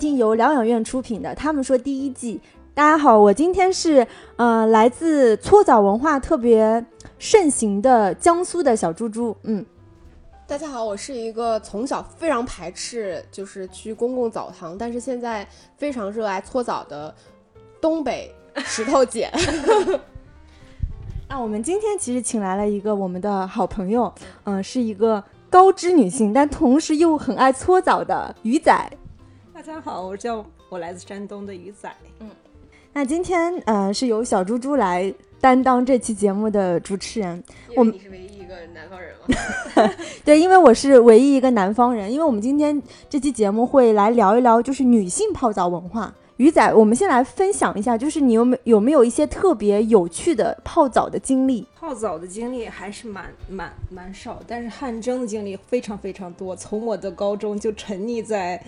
[0.00, 2.40] 欢迎收听由疗养院出品的《他们说》第一季。
[2.72, 6.82] 大家好，我今天是呃来自搓澡文化特别
[7.18, 9.36] 盛行的江苏的小猪猪。
[9.42, 9.62] 嗯，
[10.46, 15.46] 大家好，我是一个从小非常排斥就是去公共澡堂，但是现在
[15.76, 17.14] 非常热爱搓澡的
[17.78, 19.30] 东北石头姐。
[21.28, 24.10] 那我们今天其实请来了一个我们的好朋友，
[24.44, 28.90] 嗯、是一个高知女性，但同时又很爱搓澡的鱼仔。
[29.60, 31.94] 大家好，我叫我来自山东的鱼仔。
[32.20, 32.30] 嗯
[32.94, 37.44] 那今天呃是由小猪猪来担当这期节目的主持人。
[37.76, 39.94] 我们你是唯一一个南方人吗？
[40.24, 46.14] 对，因为我是唯一一个南方人，因为我们今天这期节目会来聊一聊就是女性泡澡文化。
[46.38, 51.66] 鱼仔，我们先来分享一下，就是你有没有没有一些特别有趣的泡澡的经历？
[51.78, 56.56] 泡澡的经历还是蛮蛮蛮少，但是汗蒸的经历非常非常多。
[56.56, 58.58] 从我的高中就沉溺在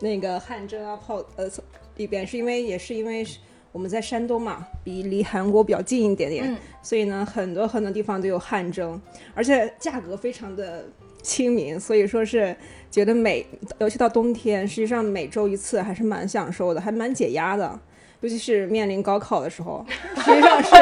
[0.00, 1.50] 那个汗蒸啊泡呃
[1.96, 3.26] 里边，是因为也是因为
[3.72, 9.00] 我们在山东嘛，比离韩国比较近一点点，嗯所以呢很多很多地方都有汗蒸，
[9.34, 10.86] 而且价格非常的
[11.22, 12.56] 亲民，所以说是
[12.90, 13.46] 觉得每
[13.78, 17.78] 尤其到冬天，实际上每周一次还是蛮享受的，还蛮解压的。
[18.22, 19.84] 尤其是面临高考的时候，
[20.16, 20.74] 实际上是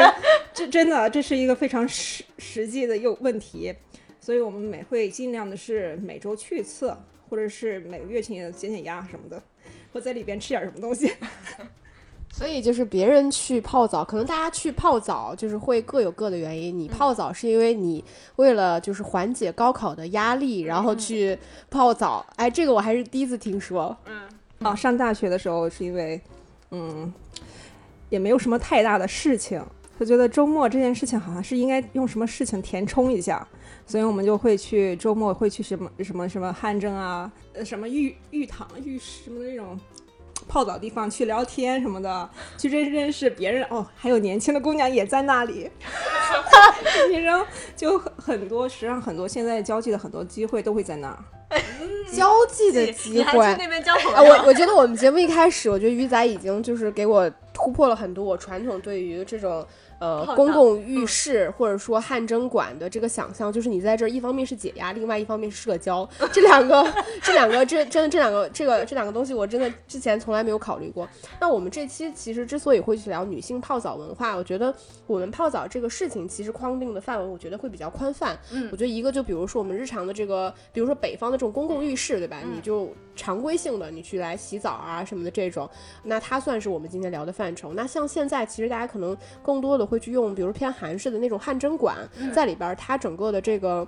[0.53, 3.73] 这真的这是一个非常实实际的又问题，
[4.21, 6.95] 所以我们每会尽量的是每周去一次，
[7.35, 9.43] 或者是每个月请减减压什么的，
[9.91, 11.11] 或在里边吃点什么东西。
[12.31, 16.79] 所以就是别人去泡澡，可能大家去泡澡就是会各有各的原因。
[16.79, 18.01] 你泡澡是因为你
[18.37, 21.37] 为了就是缓解高考的压力，然后去
[21.69, 22.25] 泡澡。
[22.37, 23.95] 哎，这个我还是第一次听说。
[24.05, 24.21] 嗯
[24.59, 26.19] 啊，上大学的时候是因为，
[26.71, 27.13] 嗯，
[28.09, 29.61] 也没有什么太大的事情，
[29.99, 33.45] 就觉得周末这件事情好像是应该用什么事情填充一下，
[33.85, 39.79] 所以我们就会去周末会去什么什么什么汗蒸啊，呃，什么浴浴堂、浴室什么的那种。
[40.47, 45.67] 泡澡地方去聊天什么的，去认认识别人哦，还有年轻的姑娘也在那里，
[47.23, 47.43] 然后
[47.75, 51.17] 就很很多，实际上很多现在交际的很多机会都会在那儿。
[52.11, 53.55] 交际的机你还去会。
[53.57, 54.33] 那边交朋啊，友？
[54.33, 59.65] 我我觉得我们节目一开始，我觉得鱼仔已经就是给我突破了很多我传统对于这种
[59.99, 66.85] 呃公共浴室或者说汗蒸馆的这个想象，就是你在这儿一方面是解压，另外一方面是社交， 这两个
[67.23, 71.07] 这两个这真的这两个这个这两个东西，我真的之前从来没有考虑过。
[71.39, 74.75] 那我们这期其实之所以会去聊女性泡澡文化，我觉得
[75.07, 78.37] 我们泡澡这个事情其实框定的范围，我觉得会比较宽泛。
[78.51, 82.41] 嗯我觉得一个就比如说我们日常的这个，比如说北方的这种公共浴室，对吧？
[82.43, 85.69] 嗯你就常规性的你去来洗澡啊什么的这种，
[86.03, 87.73] 那它算是我们今天聊的范畴。
[87.73, 93.85] 那像现在其实大家可能更多的会去用，比如偏韩式的那种汗蒸馆，嗯在里边儿它整个的这个。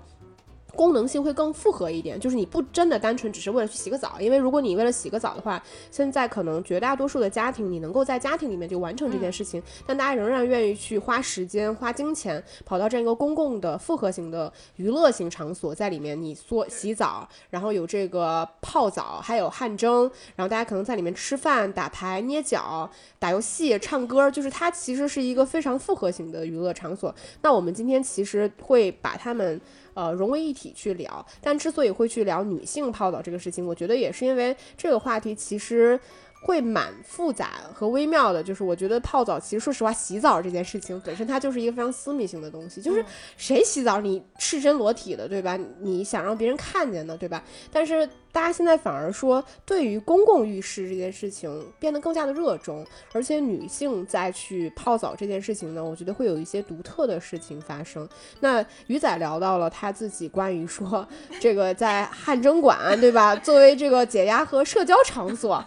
[0.77, 20.03] 功能性会更复合一点，就是你不真的单纯只是为了去洗个澡，因为如果你为了洗个澡的话，现在可能绝大多数的家庭你能够在家庭里面就完成这件事情，但大家仍然愿意去花时间、花金钱跑到这样一个公共的复合型的娱乐型场所，在里面你做洗澡，然后有这个泡澡，还有汗蒸，
[20.35, 27.13] 然后大家可能在里面吃饭、打牌、捏脚、打游戏、唱歌，就是它其实是一个非常复合型的娱乐场所。
[27.41, 29.59] 那我们今天其实会把它们。
[29.97, 36.00] 呃，融为一体去聊，但之所以会去聊女性泡澡这个事情，我觉得也是因为这个话题其实
[36.47, 38.41] 会蛮复杂和微妙的。
[38.41, 42.81] 就是我觉得泡澡，其实说实话，洗澡这件事情本身它就是一个非常私密性的东西。
[42.81, 43.03] 就是
[43.35, 45.60] 谁洗澡你赤身裸体的，对吧？
[45.81, 47.44] 你想让别人看见的，对吧？
[47.69, 58.07] 但是大家现在反而说，对于公共浴室这件事情变得更加的热衷，而且女性再去泡澡这件事情呢，我觉得会有一些独特的事情发生。
[58.39, 61.06] 那鱼仔聊到了他自己关于说
[61.39, 63.36] 这个在汗蒸馆，对吧？
[63.36, 65.63] 作为这个解压和社交场所，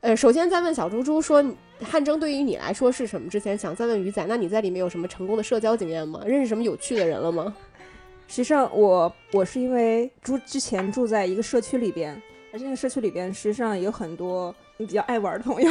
[0.00, 1.44] 呃，首先在问小猪猪说。
[1.84, 3.28] 汗蒸对于你来说是什么？
[3.28, 6.22] 之前想再问鱼仔，那你在里面有什么成功的社交经验吗？
[6.24, 7.54] 认识什么有趣的人了吗？
[8.28, 12.18] 实际上我，我是因为住之前住在一个社区里边，
[12.50, 15.70] 而这个社区里边实际上有很多比较爱玩的朋友。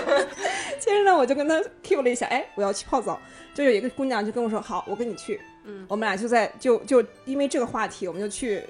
[0.80, 3.20] 接着呢，我就跟他 Q 了一下，哎，我要去泡澡。
[3.52, 5.38] 就有一个姑娘就跟我说，好，我跟你去。
[5.64, 8.62] 嗯，我们俩就在就就因为这个话题，我们就去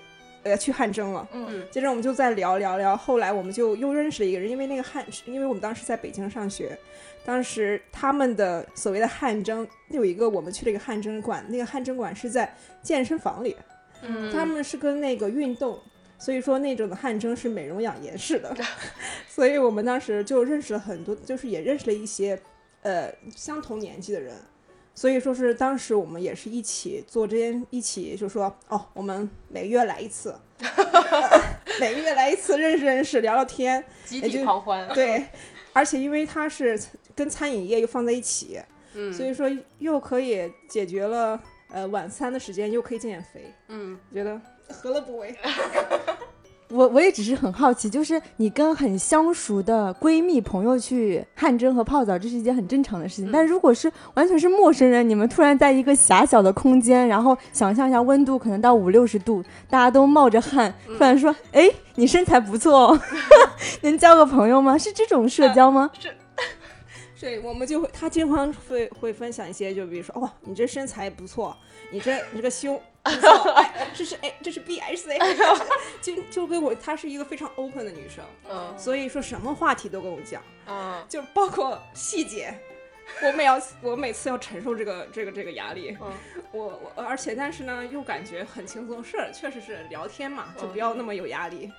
[0.46, 1.28] 呃去汗蒸了。
[1.32, 6.78] 嗯接着我们就再聊聊聊，后来我们就又认识了一个人，因为那个汗，因为我们当时在北京上学，
[7.24, 13.56] 当时他们的所谓的汗蒸有一个我们去了一个汗蒸馆，那个汗蒸馆是在健身房里，
[14.02, 15.78] 嗯他们是跟那个运动，
[16.18, 18.54] 所以说那种的汗蒸是美容养颜式的，
[19.28, 22.38] 所以我们当时就认识了很多，就是也认识了一些
[22.82, 24.34] 呃相同年纪的人。
[24.96, 30.34] 所以说是当时我们也是一起做这件，一起就说哦，我们每个月来一次，
[31.78, 34.88] 每个月来一次认识认识，聊聊天，集也就狂欢。
[34.94, 35.26] 对，
[35.74, 36.80] 而且因为它是
[37.14, 38.58] 跟餐饮业又放在一起，
[38.94, 39.46] 嗯所以说
[39.78, 41.38] 又可以解决了
[41.70, 44.40] 呃晚餐的时间，又可以减减肥，嗯，觉得
[44.70, 45.36] 何乐不为？
[46.68, 53.28] 我我也只是很好奇，就是你跟很相熟的闺蜜朋友去汗蒸和泡澡，这是一件很正常的事情。
[53.28, 63.00] 嗯但如果是完全是陌生人，你们突然在一个狭小的空间，然后想象一下温度可能到五六十度，大家都冒着汗，突然说：“哎，你身材不错哦，
[63.82, 65.90] 能交个朋友吗？”是这种社交吗？
[67.18, 71.56] 对，我们就会，他经常会会分享一些，就比如说，哦，你这身材不错，
[71.90, 75.18] 你这你这个胸不错，哎，这是哎，这是 B S A，
[76.02, 81.02] 就就跟我，她是一个非常 open 的女生，嗯所以说什么话题都跟我讲，嗯。
[81.08, 82.52] 就包括细节，
[83.22, 86.12] 我每要我每次要承受这个这个这个压力，嗯。
[86.52, 91.70] 我我而且但是呢又感觉很轻松，是确实是聊天嘛，就不要那么有压力，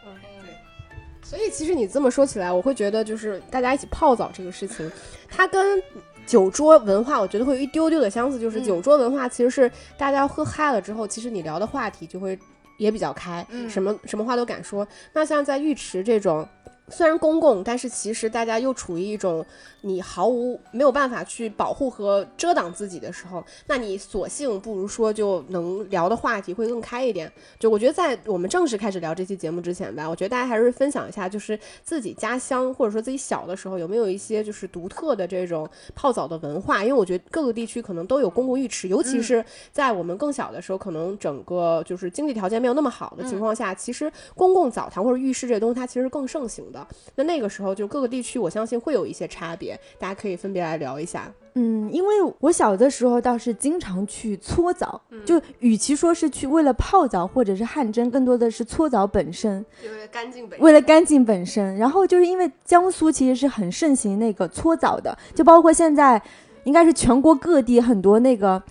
[1.27, 4.89] 所以其实你这么说起来，我会觉得就是大家一起泡澡这个事情，
[5.27, 5.83] 它跟
[6.25, 12.39] 酒桌文化我觉得会有一丢丢的相似，就是嗯酒桌文化其实是大家喝嗨了之后，其实你聊的话题就会
[12.77, 14.87] 也比较开，嗯什么什么话都敢说。
[15.11, 16.47] 那像在浴池这种。
[16.89, 19.45] 虽然公共，但是其实大家又处于一种
[19.87, 27.31] 你毫无没有办法去保护和遮挡自己的时候，那你索性不如说就能聊的话题会更开一点。
[27.59, 46.85] 就我觉得在我们正式开始聊这期节目之前吧，我觉得大家还是分享一下，就是自己家乡或者说自己小的时候有没有一些就是独特的这种泡澡的文化，因为我觉得各个地区可能都有公共浴池，尤其是在我们更小的时候，可能整个就是经济条件没有那么好的情况下，其实公共澡堂或者浴室这些东西它其实是更盛行的。
[47.15, 51.31] 那那个时候就各个地区，我相信会有一些差别，大家可以分别来聊一下。
[51.59, 59.65] 嗯，因为我小的时候倒是经常去搓澡，就与其说是去为了泡澡或者是汗蒸，更多的是搓澡本身。
[59.83, 66.21] 就为了干净本为了干净本身，然后就是因为江苏其实是很盛行那个搓澡的，就包括现在
[66.63, 68.61] 应该是全国各地很多那个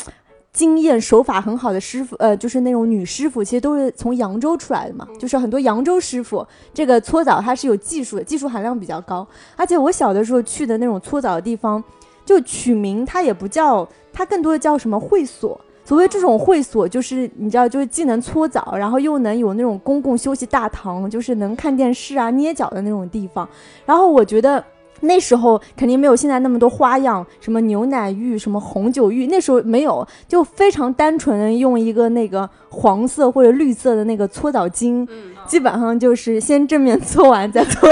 [0.56, 11.84] 经验手法很好的师傅，呃，就是那种女师傅，其实都是从扬州出来的嘛，就是很多扬州师傅，这个搓澡它是有技术的，技术含量比较高，而且我小的时候去的那种搓澡的地方，
[12.24, 15.60] 就取名它也不叫，它更多的叫什么会所。
[15.84, 23.48] 所谓这种会所，就是你知道，就是既能搓澡，然后又能有那种公共休息大堂，就是能看电视啊、捏脚的那种地方。
[23.84, 24.64] 然后我觉得
[25.00, 37.88] 那时候肯定没有现在那么多花样，什么牛奶浴、什么红酒浴，那时候没有，就非常单纯的用一个那个黄色或者绿色的那个搓澡巾，嗯基本上就是先正面搓完再搓，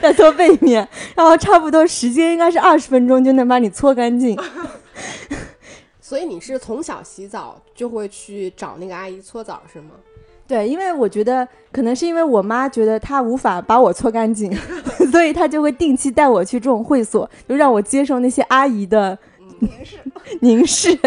[0.00, 4.36] 再搓背面，然后差不多时间应该是二十分钟就能把你搓干净。
[6.00, 9.90] 所以你是从小洗澡就会去找那个阿姨搓澡是吗？
[10.46, 14.54] 对，因为我觉得可能是因为我妈觉得她无法把我搓干净，
[15.10, 19.18] 所以她就会定期带我去这种会所，就让我接受那些阿姨的
[19.60, 19.98] 凝视。
[20.40, 20.98] 凝视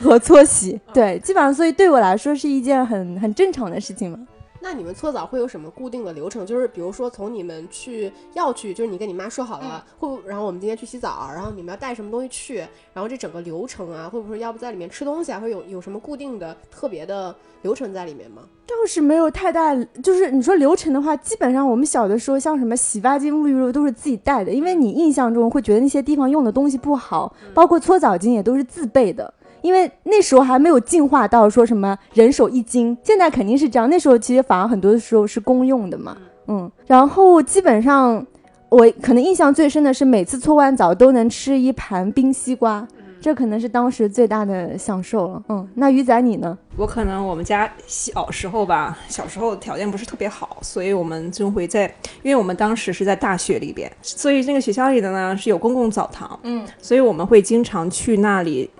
[0.00, 0.80] 和搓洗。
[0.92, 4.18] 对，基本上，所以对我来说是一件很很正常的事情嘛。
[4.62, 6.44] 那你们搓澡会有什么固定的流程？
[6.44, 10.20] 就是比如说从你们去要去，就是你跟你妈说好了，会不？
[10.28, 12.58] 然后我们今天去洗澡，然后你们要带什么东西去？
[12.92, 15.40] 然后这整个流程啊，会不会要不在里面吃东西啊？
[15.40, 18.42] 会有有什么固定的特别的流程在里面吗？
[18.66, 29.32] 倒是没有太大，就是你说流程的话，基本上我们小的时候，像什么洗发精、沐浴露都是自己带的，因为你印象中会觉得那些地方用的东西不好，包括搓澡巾也都是自备的。
[29.62, 33.88] 因为那时候还没有进化到说什么人手一斤，现在肯定是这样。
[33.88, 36.70] 那时候其实反而很多的时候是公用的嘛，嗯。
[36.86, 38.24] 然后基本上
[38.68, 42.86] 我可能印象最深的是每次搓完澡都能吃一盘冰西瓜，
[43.20, 45.42] 这可能是当时最大的享受了。
[45.48, 46.56] 嗯，那鱼仔你呢？
[46.76, 51.84] 我可能我们家小时候吧，小时候条件不是特别好，所以我们就会在，
[52.22, 58.70] 因为我们当时是在大学里边，所以那个学校里的呢是有公共澡堂，嗯，所以我们会经常去那里，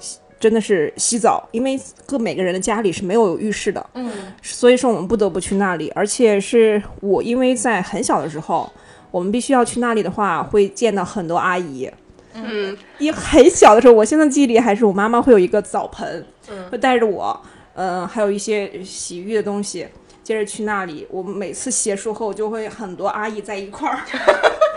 [0.40, 4.10] 真的是洗澡，因为各每个人的家里是没有浴室的，嗯
[4.42, 8.68] 所以说我们不得不去那里，而且是我因为在很小的时候，
[9.10, 11.88] 我们必须要去那里的话，会见到很多阿姨。
[12.32, 17.38] 嗯一很小的时候，我现在记忆里还是我妈妈会有一个澡盆，嗯会带着我，
[17.74, 19.86] 嗯、还有一些洗浴的东西，
[20.22, 21.06] 接着去那里。
[21.10, 24.00] 我们每次结束后，就会很多阿姨在一块儿，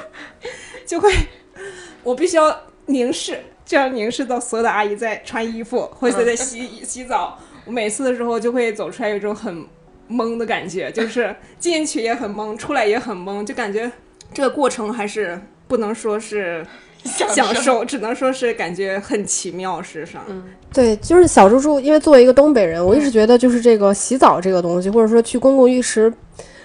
[0.86, 1.10] 就会
[2.04, 3.40] 我必须要凝视，
[3.74, 7.40] 这样凝视到所有的阿姨在穿衣服或者在洗、 洗澡。
[7.66, 9.66] 我每次的时候就会走出来有一种很
[10.08, 13.92] 懵的感觉，就是进去也很懵，出来也很懵，就感觉
[14.32, 16.64] 这个过程还是不能说是
[17.04, 19.82] 享受，只能说是感觉很奇妙。
[19.82, 20.24] 事实上，
[20.72, 26.14] 对，就是小猪猪，因为作为一个东北人，我一直觉得就是这个洗澡这个东西，或者说去公共浴池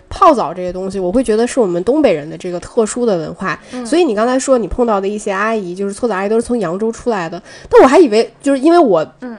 [0.08, 3.58] 泡澡这些东西，我会觉得是我们东北人的这个特殊的文化。
[3.84, 9.36] 所以你刚才说你碰到的一些阿姨，就是搓澡阿姨都是从扬州出来的，但我还以为就是因为我嗯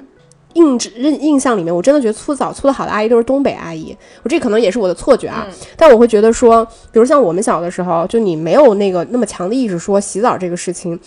[0.53, 5.47] 印印印象里面，我真的觉得搓澡搓得好的阿姨都是东北阿姨，我这可能也是我的错觉啊。
[5.75, 10.99] 但我会觉得说，比如像我们小的时候，就你没有那个那么强的意识，说洗澡这个事情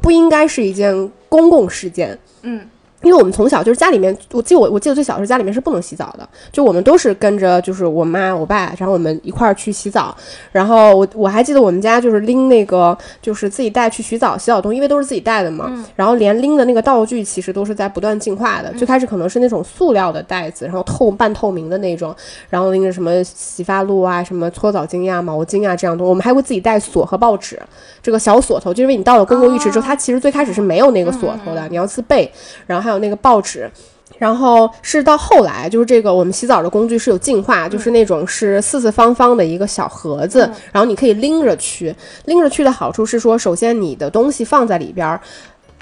[0.00, 2.18] 不应该是一件公共事件。
[2.42, 2.60] 嗯。
[3.02, 10.14] 因为我们从小就是家里面，我记得我我记得最小的时候家里面是不能洗澡的，就我们都是跟着就是我妈我爸，然后我们一块儿去洗澡。
[10.52, 15.72] 然后我我还记得我们家就是拎那个就是自己带去洗澡洗澡东西，因为都是自己带的嘛。
[15.96, 18.70] 然后连拎的那个道具其实都是在不断进化的。
[18.74, 22.14] 最开始可能是那种塑料的袋子，然后透半透明的那种，
[22.50, 26.08] 然后拎着什么洗发露啊、什么搓澡巾呀、毛巾啊这样东西。
[26.10, 27.58] 我们还会自己带锁和报纸，
[28.02, 32.30] 这个小锁头，就因为你到了公共浴池之后，它其实最开始是没有那个锁头的，你要自备。
[32.66, 33.70] 然后还有那个报纸。
[34.18, 41.94] 然后是到后来，就是这个我们洗澡的工具是有进化，就是那种是四四方方的一个小盒子，然后你可以拎着去。
[42.26, 45.18] 拎着去的好处是说，首先你的东西放在里边儿。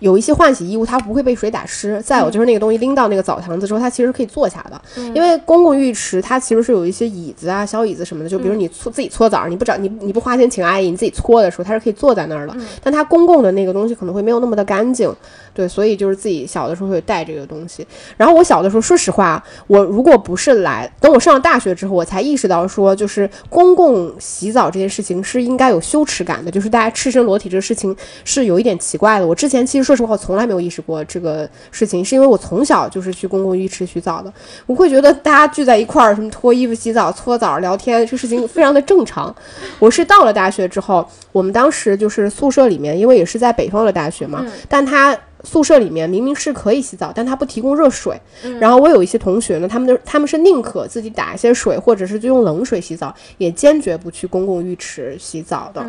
[0.01, 2.01] 有一些换洗衣物，它不会被水打湿。
[2.05, 4.81] 再有就是那个东西拎到那个澡堂子之后，它其实可以坐下的。
[5.15, 12.57] 因为公共浴池它其实是有一些椅子啊、小椅子什么的，就比如你搓自己搓澡，你不找你你不花钱请阿姨，你自己搓的时候，它是可以坐在那儿的。
[12.83, 15.13] 但它公共的那个东西可能会没有那么的干净，
[15.53, 17.87] 对，所以就是自己小的时候会带这个东西。
[18.17, 29.27] 然后我小的时候，说实话，我如果不是来等我上了大学之后，我才意识到说，就是公共洗澡这件事情是应该有羞耻感的，就是大家赤身裸体这个事情是有一点奇怪的。
[29.27, 34.31] 我之前其实说实话，我从来没有意识过这个事情，是因为我从小就是去公共浴池洗澡的，
[34.67, 39.35] 我会觉得大家聚在一块儿，什么脱衣服、洗澡、搓澡、聊天，这事情非常的正常。
[39.79, 48.21] 我是到了大学之后，我们当时就是宿舍里面，因为也是在北方的大学嘛，但他宿舍里面明明是可以洗澡，但他不提供热水。
[48.61, 55.83] 然后我有一些同学呢，他们就他们是宁可自己打一些水，或者是就用冷水洗澡，也坚决不去公共浴池洗澡的，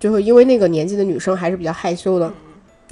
[0.00, 2.28] 就是因为那个年纪的女生还是比较害羞的。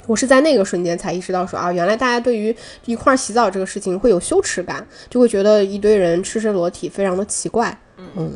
[0.07, 7.75] 我是在那个瞬间才意识到说啊，原来大家对于一块儿洗澡这个事情会有羞耻感，就会觉得一堆人赤身裸体非常的奇怪。
[7.97, 8.31] 嗯，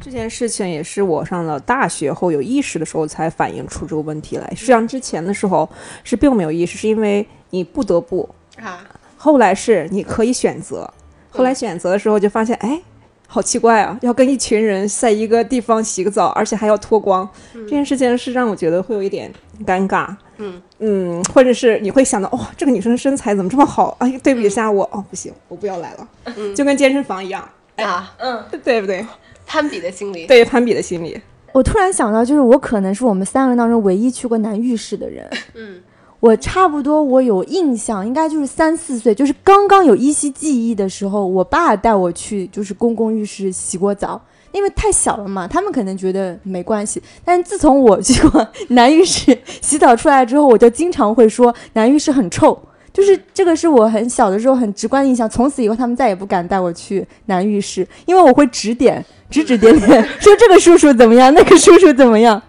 [0.00, 4.48] 这件事情也是我上了大学后有意识的时候才反映出这个问题来。
[4.50, 5.68] 实际上之前的时候
[6.02, 8.28] 是并没有意识，是因为你不得不
[8.60, 8.84] 啊，
[9.16, 10.88] 后来是你可以选择，
[11.30, 12.80] 后来选择的时候就发现，哎，
[13.26, 19.32] 好奇怪啊，要跟一群人在一个地方洗个澡，而且还要脱光，这件事情是让我觉得会有一点
[19.64, 20.14] 尴尬。
[20.38, 23.96] 嗯嗯，或者是你会想到，哇、这个女生身材怎么这么好？
[24.00, 29.06] 哎，对比一下我，哦，不行，我不要来了，嗯就跟健身房一样，啊，嗯，对不对？
[29.46, 30.26] 攀比的心理。
[30.26, 31.20] 对攀比的心理，
[31.52, 35.28] 我突然想到，就是我可能是我们三个人当中唯一去过男浴室的人。
[35.54, 35.80] 嗯，
[36.18, 44.20] 我差不多我有印象，应该就是三四岁，就是刚刚有依稀记忆的时候，我爸带我去就是公共浴室洗过澡。
[44.52, 47.02] 因为太小了嘛，他们可能觉得没关系。
[47.24, 52.58] 但是自从我去过男浴室洗澡出来之后，我就经常会说男浴室很臭。
[52.92, 62.40] 就是这个是我很小的时候很直观的印象，从此以后他们再也不敢带我去男浴室，因为我会指点指指点点说这个叔叔怎么样，那个叔叔怎么样。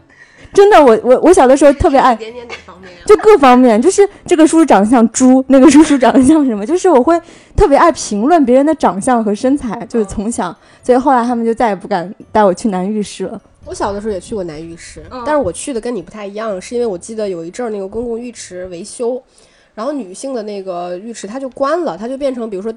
[0.53, 3.01] 真的，我我我小的时候特别爱，点点哪方面啊？
[3.05, 7.19] 就各方面，就是这个叔叔长得像猪，那个叔叔长得像什么，就是我会
[7.55, 13.41] 特别爱评论别人的长相和身材，就是从小，所以后来他们就再也不敢带我去男浴室了。
[13.65, 19.21] 我小的时候也去过男浴室，但是我去的跟你不太一样，是因为我记得有一阵儿那个公共浴池维修，
[19.73, 22.71] 然后女性的那个浴池它就关了，它就变成比如说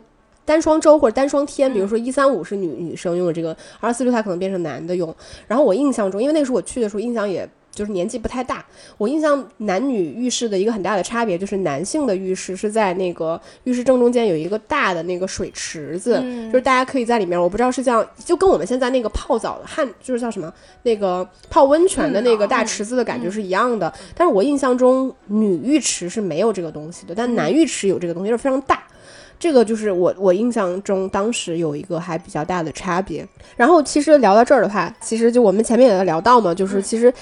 [0.44, 5.14] 单双周或者单双天，比如说一三五是女女生用的这个，二四六它可能变成男的用。
[5.46, 7.48] 然后我印象中，因为那时候我去的时候印象也。
[7.76, 8.64] 就是年纪不太大，
[8.96, 16.14] 我印象男女浴室的一个很大的差别就是男性的浴室是在那个浴室正中间有一个大的那个水池子，
[16.50, 20.50] 就是大家可以在里面，我不知道是这样，就跟我们现在那个泡澡的汗，就是叫什么
[20.84, 23.92] 那个泡温泉的那个大池子的感觉是一样的。
[24.16, 28.82] 但是我印象中女浴池是没有这个东西的，但男浴池有这个东西，是非常大。
[29.38, 33.28] 这个就是我我印象中当时有一个还比较大的差别。
[33.54, 37.12] 然后其实聊到这儿的话，其实就我们前面也在聊到嘛，就是其实。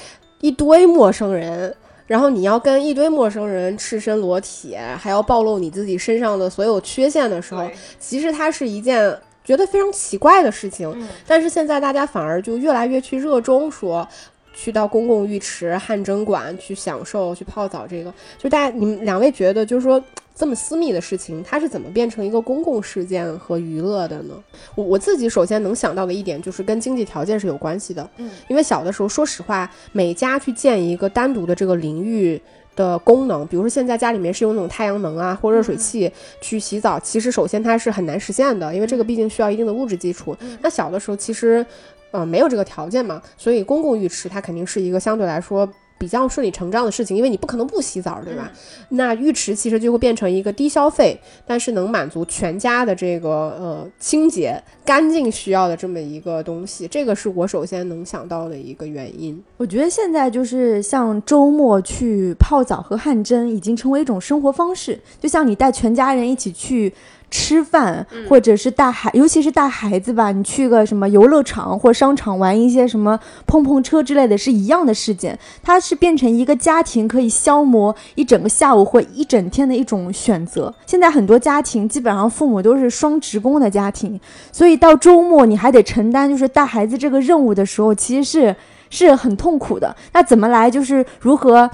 [0.44, 1.74] 一堆陌生人，
[2.06, 7.66] 然后你要跟一堆陌生人赤身裸体，还要暴露你自己身上的所有缺陷的时候，
[7.98, 11.08] 其实它是一件觉得非常奇怪的事情。
[11.26, 14.06] 但是现在大家反而就越来越去热衷说，
[14.52, 17.86] 去到公共浴池、汗蒸馆去享受、去泡澡。
[17.86, 19.98] 这个，就大家你们两位觉得，就是说。
[20.34, 24.34] 这么私密的事情，它是怎么变成一个公共事件和娱乐的呢？
[24.74, 28.10] 我我自己首先能想到的一点就是跟经济条件是有关系的。
[28.16, 32.40] 嗯，因为小的时候，说实话，每家去建一个单独的这个淋浴
[32.74, 36.10] 的功能，比如说现在家里面是用那种太阳能啊或热水器
[36.40, 40.36] 去洗澡，其实首先它是很难实现的，因为这个毕竟需要一定的物质基础。
[40.60, 41.64] 那小的时候其实，
[42.10, 45.68] 呃，没有这个条件嘛，所以公共浴池它肯定是一个相对来说。
[46.04, 48.52] 比较顺理成章的事情，因为你不可能不洗澡，对吧？
[48.90, 59.42] 那浴池其实就会变成一个低消费，但是能满足全家的这个呃清洁干净需要的这么一个东西，这个是我首先能想到的一个原因。
[59.56, 66.92] 我觉得现在就是像周末去泡澡和汗蒸，已经成为一种生活方式，就像你带全家人一起去。
[67.36, 75.36] 吃饭，或者是带孩，尤其是带孩子吧，你去个什么游乐场或商场玩一些什么碰碰车之类的，是一样的事件。
[75.60, 80.72] 它是变成一个家庭可以消磨一整个下午或一整天的一种选择。
[80.86, 84.18] 现在很多家庭基本上父母都是双职工的家庭，
[84.52, 88.54] 所以到周末你还得承担就是带孩子这个任务的时候，其实是
[88.90, 89.96] 是很痛苦的。
[90.12, 91.68] 那怎么来就是如何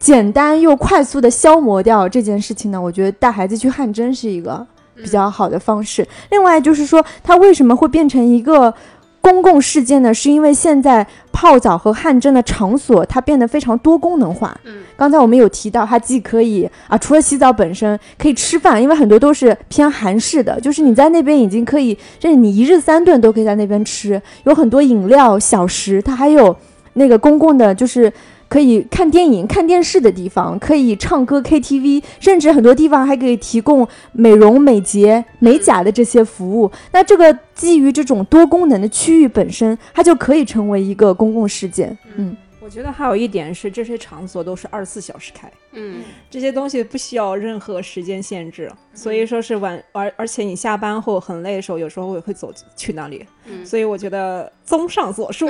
[0.00, 2.82] 简单又快速的消磨掉这件事情呢？
[2.82, 4.66] 我觉得带孩子去汗蒸是一个。
[4.96, 6.06] 比较好的方式。
[6.30, 8.72] 另外就是说，它为什么会变成一个
[9.20, 10.12] 公共事件呢？
[10.12, 14.54] 是因为现在泡澡和汗蒸的场所它变得非常多功能化。
[14.64, 26.54] 嗯，刚才我们有提到，它既可以啊，除了洗澡本身，可以吃饭，因为很多都是偏韩式的，就是你在那边已经可以，就是你一日三顿都可以在那边吃，有很多饮料、小食，它还有
[26.92, 28.12] 那个公共的，就是。
[28.48, 36.70] 可以看电影、看电视的地方，可以唱歌 KTV，甚至很多地方还可以提供美容、美睫、美甲的这些服务。
[36.92, 41.96] 那这个基于这种多功能的区域本身，它就可以成为一个公共事件。
[42.16, 42.36] 嗯。
[42.64, 55.46] 我觉得还有一点是，这些场所都是二十四小时开，嗯，这些东西不需要任何时间限制，所以说是晚而而且你下班后很累的时候，有时候我也会走去那里，嗯，所以我觉得综上所述，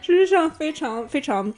[0.00, 1.52] 事 实上非常非常。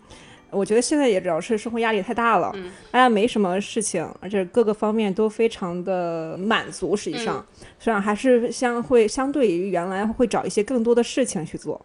[0.50, 2.54] 我觉得现在也主要是生活压力太大了，
[2.92, 6.96] 大家没什么事情，而且各个方面都非常的满足。
[6.96, 7.44] 实际上，
[7.84, 11.78] 实际上还是相会相对于原来会找一些更多的事情去做，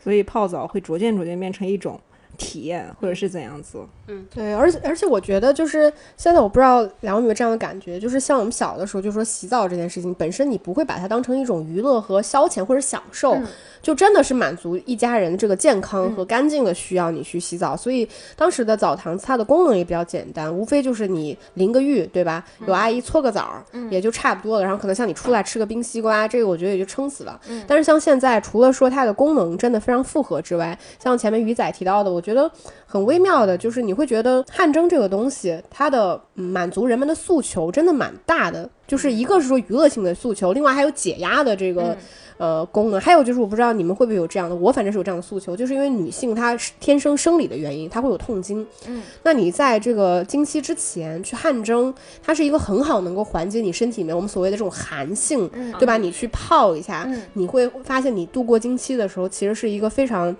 [0.00, 2.00] 所以泡澡会逐渐逐渐变成一种。
[2.36, 3.78] 体验或者是怎样子？
[4.06, 13.38] 嗯，对，而且而且我觉得就是现在我不知道两位有没有这样的感觉，就是像我们小的时候，就说洗澡这件事情本身你不会把它当成一种娱乐和消遣或者享受，
[13.80, 17.74] 就真的是满足一家人这个健康和干净的需要，你去洗澡。
[17.74, 22.44] 所以当时的澡堂它的功能也比较简单，无非就是你淋个浴，对吧？
[22.66, 24.64] 有阿姨搓个澡，也就差不多了。
[24.64, 27.40] 然后可能像你出来吃个冰西瓜，这个我觉得也就撑死了。
[27.66, 32.23] 但是像现在，除了说它的功能真的非常复合之外，像前面鱼仔提到的，我。
[32.24, 32.50] 觉得
[32.86, 38.68] 很微妙的，就是你会觉得汗蒸这个东西，它的满足人们的诉求真的蛮大的。
[38.86, 41.96] 就是一个是说娱乐性的诉求，另外还有解压的这个
[42.36, 43.00] 呃功能。
[43.00, 48.66] 还有就是我不知道你们会不会有这样的，我反正是有这样的诉求，就是因为女性她天生生理的原因，她会有痛经。
[48.86, 55.96] 嗯，那你在这个经期之前去汗蒸，它是一个很好能够缓解你身体里面我们所谓的这种寒性，对吧？
[55.96, 60.36] 你去泡一下，你会发现你度过经期的时候，其实是一个非常。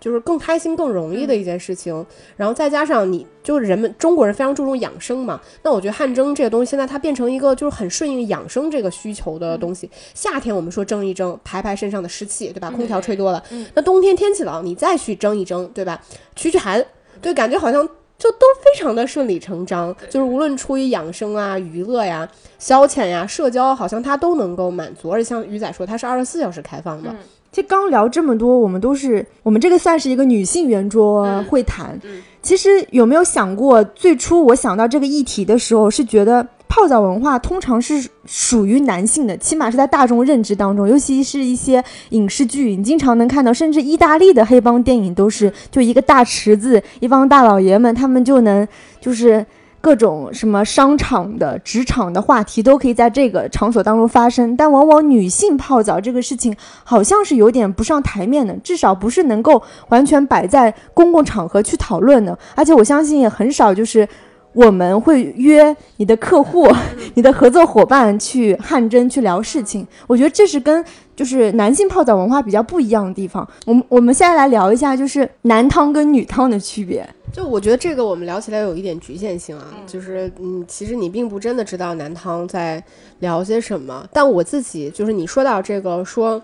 [0.00, 2.04] 就是更开心、更容易的一件事情，
[2.36, 5.40] 然后再加上你，就是人们中国人非常注重养生嘛。
[5.62, 9.90] 那我觉得汗蒸这个东西，现在它变成一个就是很顺应养生这个需求的东西。
[10.14, 12.70] 夏天我们说蒸一蒸，排排身上的湿气，对吧？
[12.70, 13.44] 空调吹多了。
[13.74, 16.00] 那冬天天气冷，你再去蒸一蒸，对吧？
[16.34, 16.82] 驱驱寒，
[17.20, 17.86] 对，感觉好像
[18.20, 19.92] 就都非常的顺理成章。
[20.10, 22.28] 就是无论出于养生啊、娱乐呀、
[22.58, 25.10] 消遣呀、社交，好像它都能够满足。
[25.10, 27.12] 而且像鱼仔说，它是二十四小时开放的。
[27.50, 31.98] 其实刚聊这么多，我们都是我们这个算是一个女性圆桌会谈。
[32.42, 48.66] 其实有没有想过，最初我想到这个议题的时候，是觉得泡澡文化通常是属于男性的，起码是在大众认知当中，尤其是一些影视剧，你经常能看到，甚至意大利的黑帮电影都是就一个大池子，一帮大老爷们，他们就能
[49.00, 49.44] 就是。
[49.82, 56.54] 各种什么商场的、职场的话题都可以在这个场所当中发生，但往往女性泡澡这个事情
[56.84, 62.38] 好像是有点不上台面的，至少不是能够完全摆在公共场合去讨论的。
[62.54, 64.06] 而且我相信也很少，就是
[64.52, 66.68] 我们会约你的客户、
[67.14, 69.86] 你的合作伙伴去汗蒸去聊事情。
[70.06, 70.84] 我觉得这是跟
[71.14, 73.48] 就是男性泡澡文化比较不一样的地方。
[73.66, 77.08] 我们我们现在来聊一下，就是男汤跟女汤的区别。
[77.32, 82.82] 就我觉得这个我们聊起来有一点局限性啊，就是嗯，其实你并不真的知道男汤在
[83.20, 84.04] 聊些什么。
[84.12, 86.42] 但我自己就是你说到这个说，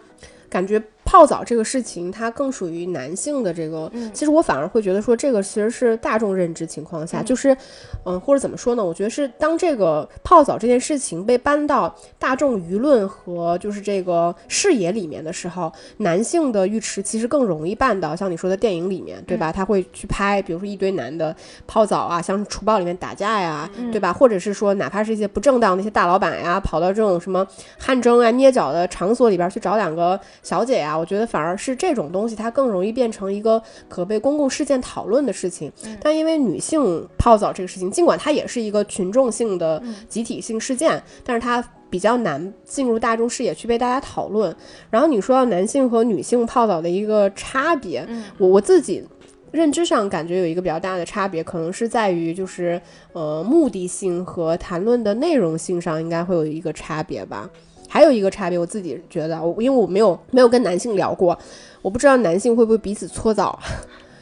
[0.49, 3.91] 感觉泡泡澡这个事情，它更属于男性的这个。
[4.13, 7.57] 其实我反而会觉得说，这个其实是大众认知情况下，就是，
[8.05, 8.85] 嗯，或者怎么说呢？
[8.85, 19.51] 我觉得是当这个泡澡这件事情被搬到大众舆论和就是这个视野里面的时候，男性的浴池其实更容易办到，像你说的电影里面，对吧？
[19.51, 21.35] 他会去拍，比如说一堆男的
[21.67, 24.13] 泡澡啊，像是《除暴》里面打架呀，对吧？
[24.13, 27.47] 或者是说，哪怕是一些不正当的一些大老板呀，跑到这种什么
[27.79, 35.71] 汗蒸啊、捏脚的场所里边去找两个小姐呀，我觉得反而是这种东西，它更容易变成一个可被公共事件讨论的事情。
[36.01, 44.55] 但因为女性泡澡这个事情，尽管它也是一个群众性的集体性事件，但是它比较难进入大众视野去被大家讨论。
[44.91, 48.07] 然后你说到男性和女性泡澡的一个差别，
[48.39, 49.05] 我我自己。
[49.53, 52.79] 认知上感觉有一个比较大的差别，可能是在于就是
[53.13, 57.49] 呃目的性和谈论的内容性上应该会有一个差别吧。
[57.89, 61.39] 还有一个差别，我自己觉得，我因为我没有没有跟男性聊过，
[61.83, 63.59] 我不知道男性会不会彼此搓澡。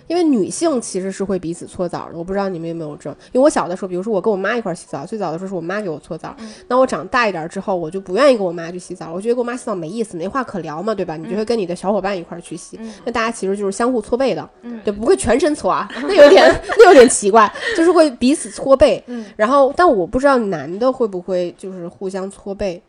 [0.07, 3.09] 因为女性其实是会彼此搓澡的，我不知道你们有没有这。
[3.33, 6.37] 因为我小的时候，比如说我跟我妈一块儿洗澡，最早的时候是我妈给我搓澡。
[6.68, 11.16] 那我长大一点之后，我就不愿意跟我妈去洗澡，我觉得跟我妈洗澡没意思，没话可聊嘛，对吧？
[11.16, 14.46] 你就会跟你的小伙伴一块儿去洗，那大家其实就是相互搓背的，
[14.85, 19.03] 对，不会全身搓啊， 那有点那有点奇怪，就是会彼此搓背。
[19.37, 22.83] 然后，但我不知道男的会不会就是互相搓背。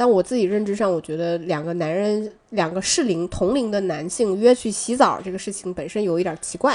[0.00, 6.74] 但我自己认知上，我觉得两个男人，两个适龄同龄的男性约去洗澡这个事情本身有一点奇怪，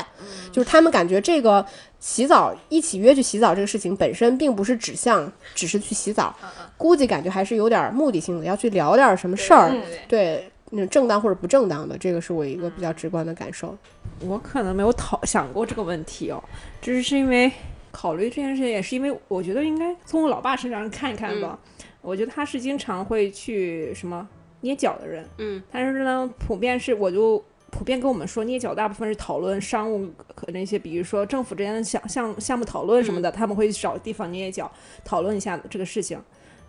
[0.52, 1.66] 就是他们感觉这个
[2.00, 6.36] 洗澡一起约去洗澡这个事情本身并不是指向只是去洗澡，
[6.78, 9.76] 估计感觉还是有点目的性的，要去聊点什么事儿，
[10.08, 13.76] 对，那正当或者不正当的，这个是我一个比较直观的感受。
[14.20, 16.44] 我可能没有讨想过这个问题哦，
[16.80, 17.52] 只是因为
[17.92, 21.58] 考虑这件事情，也是因为我觉得应该从我老爸身上看一看吧。
[22.06, 24.28] 我觉得他是经常会去什么
[24.62, 34.72] 捏脚的人，嗯，但是呢，普遍是我就普遍跟我们说，捏脚大部分是讨论商务和那些，比如说政府之间的项项项目讨论什么的，他们会找地方捏捏脚，
[35.04, 36.20] 讨论一下这个事情。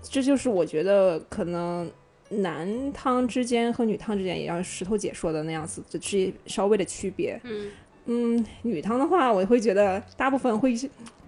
[0.03, 1.91] 这就是我觉得可能
[2.31, 7.41] 男汤之间和女汤之间，也要石头姐说的那样子，就是稍微的区别。
[7.45, 7.71] 嗯
[8.07, 10.75] 嗯，女汤的话，我会觉得大部分会。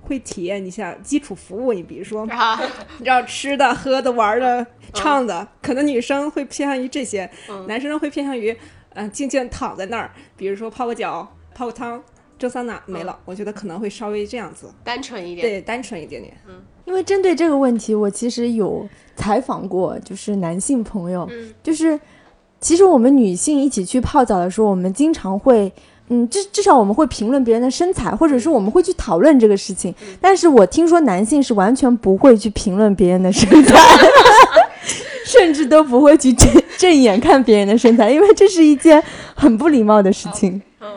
[0.00, 7.30] 会体验一下基础服务，你比如说，你知道吃的、喝的、玩的、唱的，可能女生会偏向于这些，
[7.66, 8.56] 男生会偏向于，
[8.94, 12.02] 嗯，静静躺在那儿，比如说泡个脚、泡个汤、
[12.38, 13.18] 蒸桑拿没了。
[13.24, 16.34] 我觉得可能会稍微这样子，单纯一点，对，单纯一点点。
[16.48, 21.28] 嗯，因为针对这个问题，我其实有采访过，就是男性朋友，
[21.62, 22.00] 就是
[22.60, 25.72] 其实我们女性一起去泡澡的时候，我们经常会。
[26.10, 29.94] 嗯，至至少我们会评论别人的身材，或者是我们会去讨论这个事情。
[30.20, 33.78] 但是我听说男性是完全不会去评论别人的身材，
[35.24, 39.02] 甚至都不会去正正眼看别人的身材，因为这是一件
[39.34, 40.60] 很不礼貌的事情。
[40.80, 40.88] 嗯，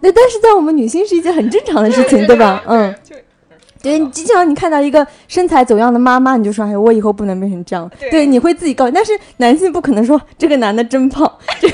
[0.00, 2.62] 那但是在我们女性是一件很正常的事情，对吧？
[2.66, 2.94] 嗯，
[3.80, 7.90] 对，你经常你看到一个身材走样的妈妈，你就说哎，我以后不能变成这样。
[8.10, 8.90] 对，你会自己告。
[8.90, 11.68] 但是男性不可能说这个男的真胖，这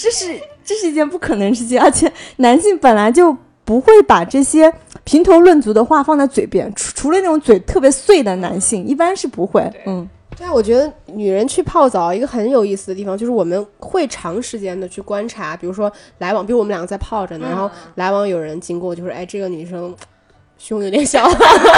[0.00, 0.40] 这是。
[0.62, 9.68] 这是一件不可能事情，而且男性本来就不会把这些评头论足的话放在嘴边，除除了那种嘴特别碎的男性，一般是不会。
[9.86, 19.92] 嗯，对啊，我觉得女人去泡澡一个很有意思的地方，就是我们会长时间的去观察，比如说来往，比如我们两个在泡着呢，然后来往有人经过，就是哎，这个女生
[20.56, 21.28] 胸有点小，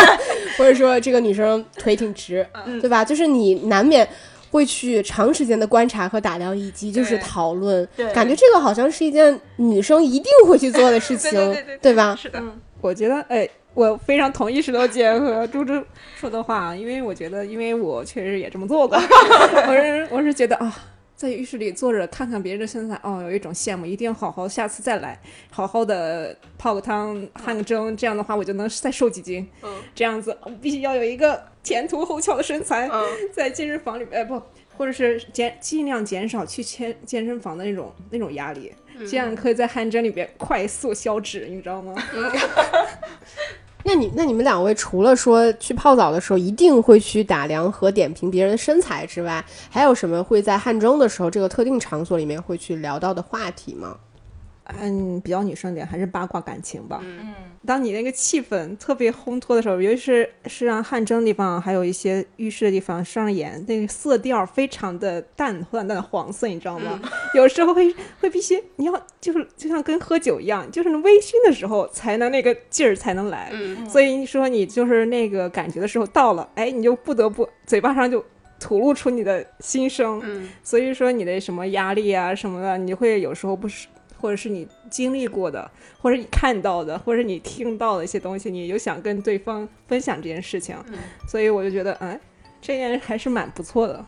[0.59, 2.47] 或者说这个女生腿挺直，
[2.83, 3.03] 对吧？
[3.03, 4.07] 就是你难免。
[4.53, 11.33] 会去长时间的观察和打量，以及就是讨论，感觉这个好像是一件女生一定会去做的事情，
[11.83, 12.15] 对吧？
[12.15, 12.41] 是的，
[12.83, 15.83] 我觉得，哎，我非常同意石头姐和猪猪
[16.15, 18.97] 说的话，因为我觉得，因为我确实也这么做过，
[19.67, 20.77] 我是我是觉得啊。
[21.23, 25.17] 在浴室里坐着看看别人的身材，哦，有一种羡慕，一定要好好下次再来，
[25.53, 29.49] 好好的泡个汤、汗个蒸，这样的话我就能再瘦几斤。
[29.63, 32.91] 嗯，这样子我必须要有一个前凸后翘的身材，
[33.33, 34.43] 在健身房里，哎不，
[34.77, 38.73] 或者是减尽量减少去健健身房的那种那种压力，
[39.09, 41.95] 这样可以在汗蒸里边快速消脂，你知道吗？
[43.85, 53.97] 那你那你们两位除了说去泡澡的时候一定会去打量和点评别人的身材之外，还有什么会在汗蒸的时候这个特定场所里面会去聊到的话题吗？
[54.81, 57.01] 嗯，比较女生点，还是八卦感情吧。
[57.03, 57.35] 嗯，
[57.67, 67.01] 当你那个气氛特别烘托的时候，尤其是是让汗蒸的地方，还有一些浴室的地方上演，那个色调非常的淡淡淡的黄色，你知道吗？
[67.35, 73.51] 有时候会会必须你要就是就像跟喝酒一样，就是微醺的时候才能那个劲儿才能来。
[73.53, 78.25] 嗯，所以你说你就是那个感觉的时候到了，哎，你就不得不嘴巴上就
[78.59, 80.21] 吐露出你的心声。
[80.25, 83.89] 嗯所以说你的什么压力啊什么的，你会有时候不是，
[84.23, 85.69] 或者是你经历过的，
[86.01, 90.77] 或者你看到的，或者你听到的一些东西，你就想跟对方分享这件事情。
[90.87, 90.95] 嗯
[91.29, 92.19] 所以我就觉得，哎，
[92.61, 94.05] 这件还是蛮不错的。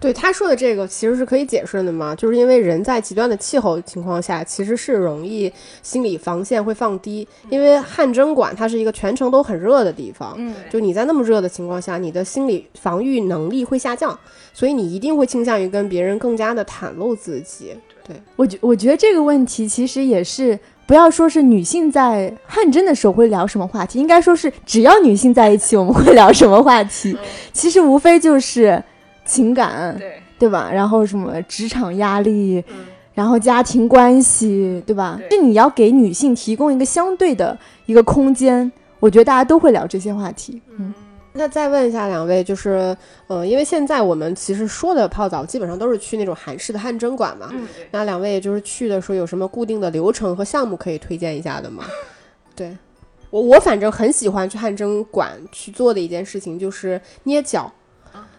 [0.00, 5.50] 对他说的这个其实是可以解释的嘛，就是因为人在极端的气候情况下，其实是容易
[5.82, 14.18] 心理防线会放低，因为汗蒸馆它是一个全程都很热的地方，嗯，就你在那么热的情况下，你的心理防御能力会下降，
[14.52, 17.74] 所以你一定会倾向于跟别人更加的袒露自己。
[18.06, 20.58] 对，我觉我觉得这个问题其实也是。
[20.86, 27.16] 不要说是女性在汗蒸的时候会聊什么话题，应该说是只要女性在一起，我们会聊什么话题。
[27.54, 28.84] 其实无非就是
[29.24, 30.70] 情感，对，对吧？
[30.70, 32.74] 然后什么职场压力，嗯
[33.14, 35.18] 然后家庭关系，对吧？
[35.30, 40.60] 对就你要给女性提供一个相对的一个空间，我觉得大家都会聊这些话题。
[40.78, 40.92] 嗯，
[41.36, 51.84] 那再问一下两位，就是，呃，因为现在我们其实说的泡澡基本上都是去那种韩式的汗蒸馆嘛，嗯，那两位就是去的时候有什么固定的流程和项目可以推荐一下的吗？
[52.54, 52.76] 对
[53.30, 57.72] 我，我反正很喜欢去汗蒸馆去做的一件事情就是捏脚。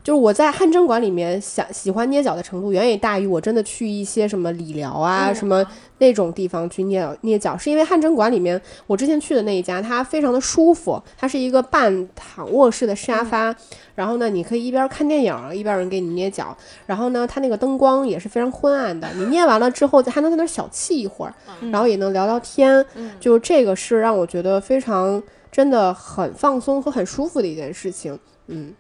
[0.06, 5.66] 就是我在汗蒸馆里面想喜欢捏脚的程度，远远大于我真的去一些什么理疗啊、什么
[5.98, 13.56] 那种地方去捏捏脚，是因为汗蒸馆里面我之前去的那一家，它非常的舒服，它是一个半躺卧式的沙发，
[13.96, 21.34] 然后呢，你可以一边看电影一边有人给你捏脚，然后呢，它那个灯光也是非常昏暗的，你捏完了之后还能在那儿小憩一会儿，
[21.72, 22.86] 然后也能聊聊天，
[23.20, 25.20] 就这个是让我觉得非常
[25.52, 28.72] 真的很放松和很舒服的一件事情，嗯。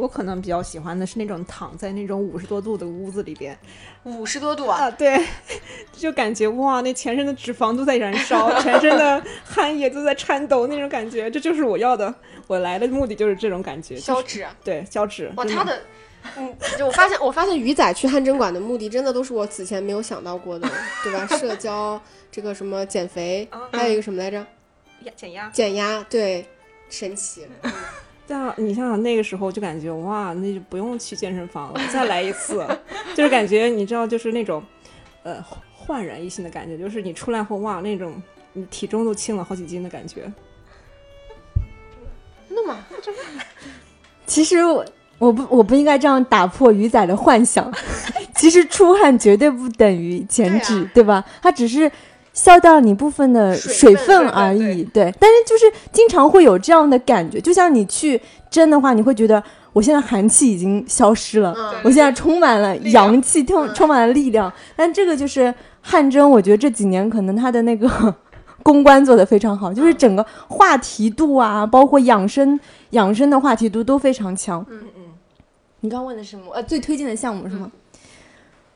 [0.00, 3.56] 我可能比较喜欢的是那种躺在那种五十多度的屋子里边
[4.04, 4.84] 五十多度啊！
[4.84, 5.22] 啊，对，
[5.92, 12.12] 就感觉哇，那全身的脂肪都在燃烧，全身的汗液都在颤抖那种感觉，这就是我要的。
[12.46, 15.30] 我来的目的就是这种感觉，就是脂对消脂。
[15.36, 15.82] 哇，真他的，
[16.36, 20.68] 嗯，就我发现，我发现鱼仔去汗蒸馆的目的，真的都是我此前没有想到过的，
[21.04, 21.26] 对吧？
[21.26, 22.00] 社交，
[22.32, 24.44] 这个什么减肥，还有一个什么来着？
[25.04, 25.48] 压减压。
[25.50, 26.46] 减压，对，
[26.88, 27.46] 神奇。
[28.30, 32.64] 但你想想那个时候就感觉哇，那就不用去健身房了，再来一次，
[33.16, 34.62] 就是感觉你知道，就是那种
[35.24, 40.32] 呃焕然一新的感觉，就是你出来后哇，那种你体重都轻了好几斤的感觉。
[42.48, 42.86] 真的吗？
[44.26, 44.84] 其实我
[45.18, 47.72] 我不我不应该这样打破鱼仔的幻想。
[48.36, 51.24] 其实出汗绝对不等于减脂，对啊吧？
[51.42, 51.90] 它只是
[52.32, 54.84] 消掉了你部分的水水分而已。
[54.84, 64.52] 对，但是就是经常会有这样的感觉，就像你去蒸的话，你会觉得我现在寒气已经消失了，嗯我现在充满了阳气，充嗯充满了力量。
[64.76, 67.88] 但这个就是汗蒸，我觉得这几年可能它的那个
[68.62, 72.58] 公关做得非常好，就是整个话题度啊，包括养生
[72.90, 74.64] 养生的话题度都非常强。
[74.70, 75.02] 嗯嗯，
[75.80, 76.52] 你刚刚问的是什么？
[76.52, 77.70] 呃，最推荐的项目是吗？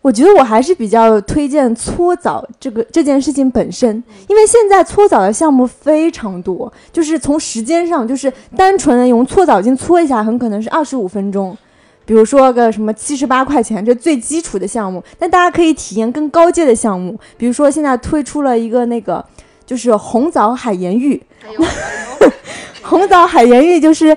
[0.05, 11.57] 我觉得我还是比较推荐搓澡这个这件事情本身，因为现在搓澡的项目非常多，就是从时间上，就是单纯的用搓澡巾搓一下，很可能是二十五分钟。
[12.05, 19.25] 比如说个什么七十八块钱，这最基础的项目，但大家可以体验更高阶的项目，比如说现在推出了一个那个
[19.65, 22.29] 就是红枣海盐浴，哎，
[22.85, 24.15] 红枣海盐浴就是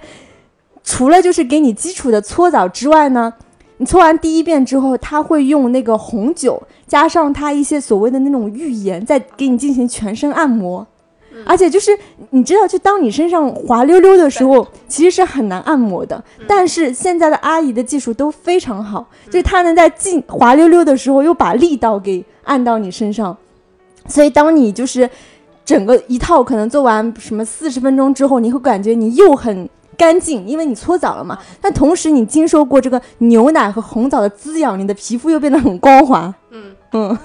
[0.83, 3.33] 除了就是给你基础的搓澡之外呢，
[3.77, 10.85] 你搓完第一遍之后，他会用那个红酒加上他一些所谓的那种浴盐，再给你进行全身按摩。
[11.45, 11.91] 而且就是
[12.31, 16.23] 你知道，就当你身上滑溜溜的时候，其实是很难按摩的。
[16.47, 23.37] 但是现在的阿姨的技术都非常好，就是她能在进滑溜溜的时候，又把力道给按到你身上。
[24.07, 25.07] 所以当你就是
[25.63, 31.39] 整个一套可能做完什么四十分钟之后，你会感觉你又很干净，因为你搓澡了嘛。
[31.59, 36.33] 但同时你经受过这个牛奶和红枣的滋养，你的皮肤又变得很光滑。
[36.51, 37.17] 嗯嗯，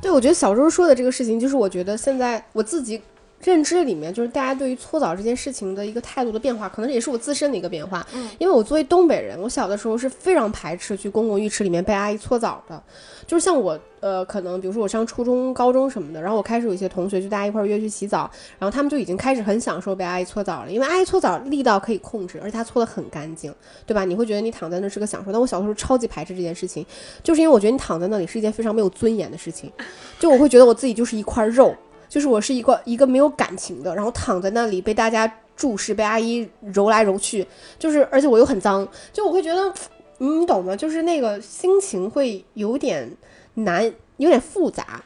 [0.00, 3.00] 对，我觉得小周说的这个事情，就是我觉得现在我自己
[3.42, 8.06] 认知里面，就是大家对于搓澡这件事情的一个态度的变化，可能也是我自身的一个变化。
[8.14, 12.82] 嗯，因为我作为东北人，我小的时候是非常排斥去公共浴池里面被阿姨搓澡的。
[13.26, 23.54] 就是像我，呃，可能比如说我上初中、高中什么的，然后我开始有一些同学就大家一块儿约去洗澡，然后他们就已经开始很享受被阿姨搓澡了，因为阿姨搓澡力道可以控制，而且她搓的很干净，
[23.86, 24.04] 对吧？
[24.04, 25.32] 你会觉得你躺在那是个享受。
[25.32, 26.84] 但我小的时候超级排斥这件事情，
[27.22, 29.70] 就是因为我觉得你躺在那里是一件非常没有尊严的事情，
[30.18, 31.74] 就我会觉得我自己就是一块肉，
[32.12, 37.46] 就是我是一个一个没有感情的，然后躺在那里被大家注视，被阿姨揉来揉去，
[37.78, 39.72] 就是而且我又很脏，就我会觉得，
[40.18, 40.76] 你懂吗？
[40.76, 43.10] 就是那个心情会有点
[43.54, 45.02] 难，有点复杂。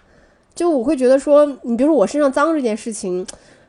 [0.53, 3.25] 就我会觉得说，你比如说我身上脏这件事情，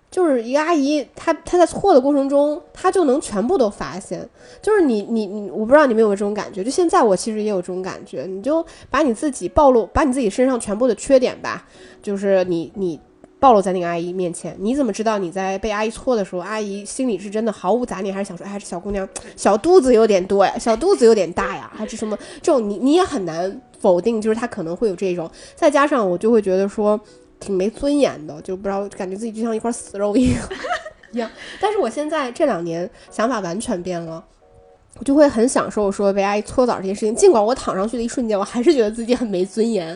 [0.09, 4.27] 就是一个阿姨，她她在搓的过程中，她就能全部都发现。
[4.63, 6.63] 就是你你你，我不知道你们有没有这种感觉？
[6.63, 11.67] 就现在我其实也有这种感觉，你就把你自己暴露，把你自己身上全部的缺点吧，
[12.01, 12.99] 就是你你
[13.39, 22.17] 暴露在那个阿姨面前，你怎么知道你在被阿姨搓的时候，阿姨心里是真的毫无杂念，还是想说，哎，这小姑娘小肚子有点多呀，小肚子有点大呀，还是什么？
[22.41, 25.29] 这种你你也很难否定，就是她可能会有这种。
[25.55, 26.99] 再加上我就会觉得说。
[27.39, 30.41] 挺没尊严的，就不知道感觉自己就像一块死肉一样
[31.13, 31.29] 一样。
[31.61, 34.25] 但是我现在这两年想法完全变了，
[34.97, 37.13] 我就会很享受说被阿姨搓澡这件事情。
[37.13, 39.95] 尽管我躺上去的一瞬间，我还是觉得自己很没尊严。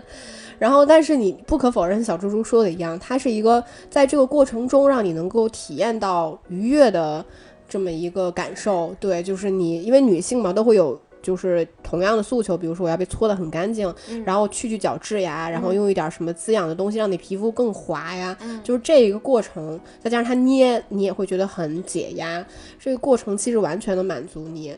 [0.62, 7.26] 然后，但是你不可否认，小猪猪说的一样，它是一个在这个过程中让你能够体验到愉悦的
[7.68, 8.96] 这么一个感受。
[9.00, 11.02] 对，就是你因为女性嘛，都会有。
[11.24, 13.94] 就是同样的诉求，比如说我要被搓得很干净，
[14.26, 22.44] 然后去去角质呀，然后用一点什么滋养的东西让你皮肤更滑呀，就是这一个过程，再加上它捏，你也会觉得很解压。
[22.80, 24.76] 这个过程其实完全的满足你，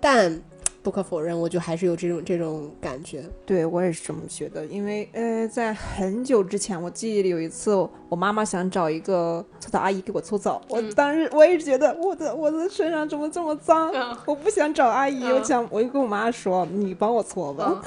[0.00, 0.42] 但。
[0.84, 3.24] 不可否认，我就还是有这种这种感觉。
[3.46, 7.74] 对我也是这么觉得，因为呃，在很久之前，我记忆里有一次，
[8.10, 13.90] 我妈妈想找一个搓澡阿姨给我搓澡，我当时我也是觉得我的我的身上怎么这么脏，
[14.26, 17.82] 我不想找阿姨，我想我就跟我妈说，你帮我搓吧。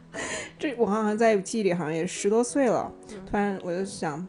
[0.58, 2.90] 这我好像在记忆里好像也十多岁了，
[3.30, 4.26] 突然我就想，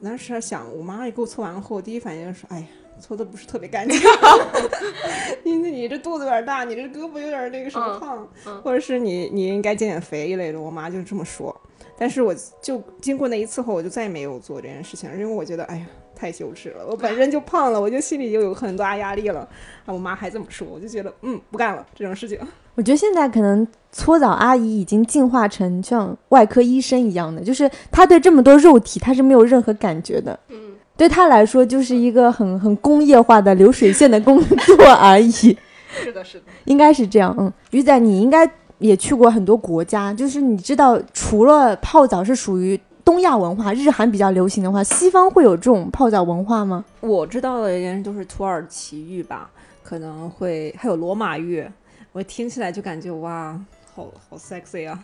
[0.00, 2.66] 当时想我妈妈给我搓完后，第一反应就是哎呀。
[3.00, 3.98] 搓的不是特别干净，
[5.42, 8.28] 你你这肚子有点大，你这胳膊有点那个什么胖，
[8.62, 10.60] 或者是你你应该减减肥一类的。
[10.60, 11.58] 我妈就这么说，
[11.98, 19.40] 但是我就经过那一次后，我就再也没有做这件事情，因为我觉得哎呀太羞耻了，我本身就胖了，我就心里就有很大压力了。
[19.86, 22.38] 啊，我妈还这么说，我就觉得嗯不干了这种事情。
[22.76, 30.38] 我觉得现在可能搓澡阿姨已经进化成像外科医生一样的，就是她对这么多肉体她是没有任何感觉的。
[30.48, 30.69] 嗯。
[31.00, 35.30] 对他来说，就是一个很很工业化的流水线的工作而已。
[36.04, 37.34] 是的，是的，应该是这样。
[37.38, 46.84] 嗯，鱼仔，你应该也去过很多国家，就是你知道，除了泡澡是属于东亚文化，日韩比较流行的话，西方会有这种泡澡文化吗？
[47.00, 49.50] 我知道的应该都是土耳其浴吧，
[49.82, 51.66] 可能会还有罗马浴。
[52.12, 53.58] 我听起来就感觉哇，
[53.94, 55.00] 好好 sexy 啊！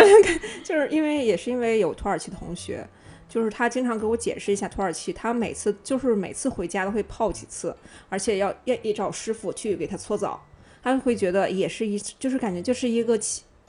[0.64, 2.86] 就是因为也是因为有土耳其同学。
[3.28, 7.74] 就是他经常给我解释一下土耳其，他每次就是每次回家都会泡几次，
[8.08, 10.44] 而且要要也找师傅去给他搓澡，
[10.82, 13.18] 他会觉得也是一就是感觉就是一个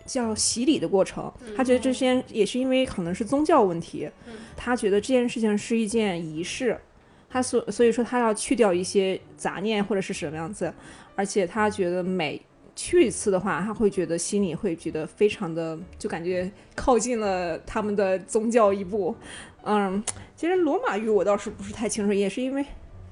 [0.05, 1.31] 叫洗礼的过程。
[1.55, 4.09] 他觉得这些也是因为可能是宗教问题，
[4.55, 6.79] 他觉得这件事情是一件仪式，
[7.29, 10.73] 他所所以说他要去掉一些杂念或者是什么样子，
[11.15, 12.41] 而且他觉得每
[12.77, 19.15] 去一次的话，他会觉得心里会觉得非常的就感觉靠近了他们的宗教一步。
[19.63, 20.01] 嗯，
[20.35, 22.63] 其实罗马浴我倒是不是太清楚，也是因为，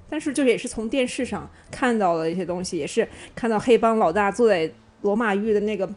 [0.07, 5.89] 但是就也是从电视上看到了一些东西，也是看到黑帮老大坐在罗马浴的那个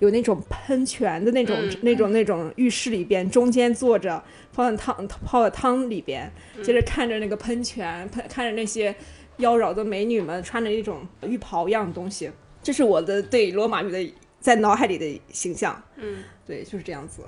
[0.00, 6.30] 有那种喷泉的那种那种那种浴室里边，中间坐着泡在汤泡在汤里边，
[6.62, 8.94] 接着看着那个喷泉，喷看着那些
[9.38, 12.30] 妖娆的美女们穿着一种浴袍一样的东西，
[12.64, 15.80] 这是我的对罗马语的在脑海里的形象。
[15.96, 17.22] 嗯，对，就是这样子。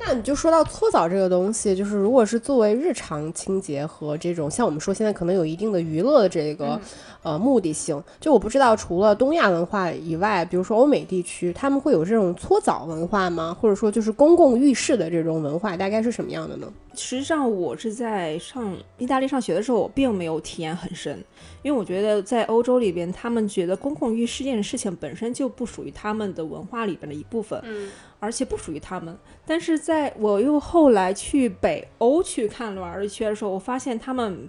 [0.00, 0.06] 嗯。
[0.06, 6.80] 那你就说到搓澡这个东西，就是如果是作为日常清洁和这种像我们说现在可能有一定的娱乐的这个
[7.22, 13.56] 呃目的性，就我不知道除了东亚文化以外，比如说欧美地区，他们会有这种搓澡文化吗？
[13.60, 16.66] 或者说就是公共浴室的这种文化大概是什么样的呢？
[16.94, 21.22] 实际上我是在上意大利上学的时候，我并没有体验很深，
[21.62, 27.60] 因为我觉得在欧洲里边，他们觉得公共浴室这件事情本身就不属于他们的文化里边的一部分。
[27.64, 27.90] 嗯。
[28.20, 34.46] 而且不属于他们，但是在我又后来去北欧去看玩一圈的时候，我发现他们，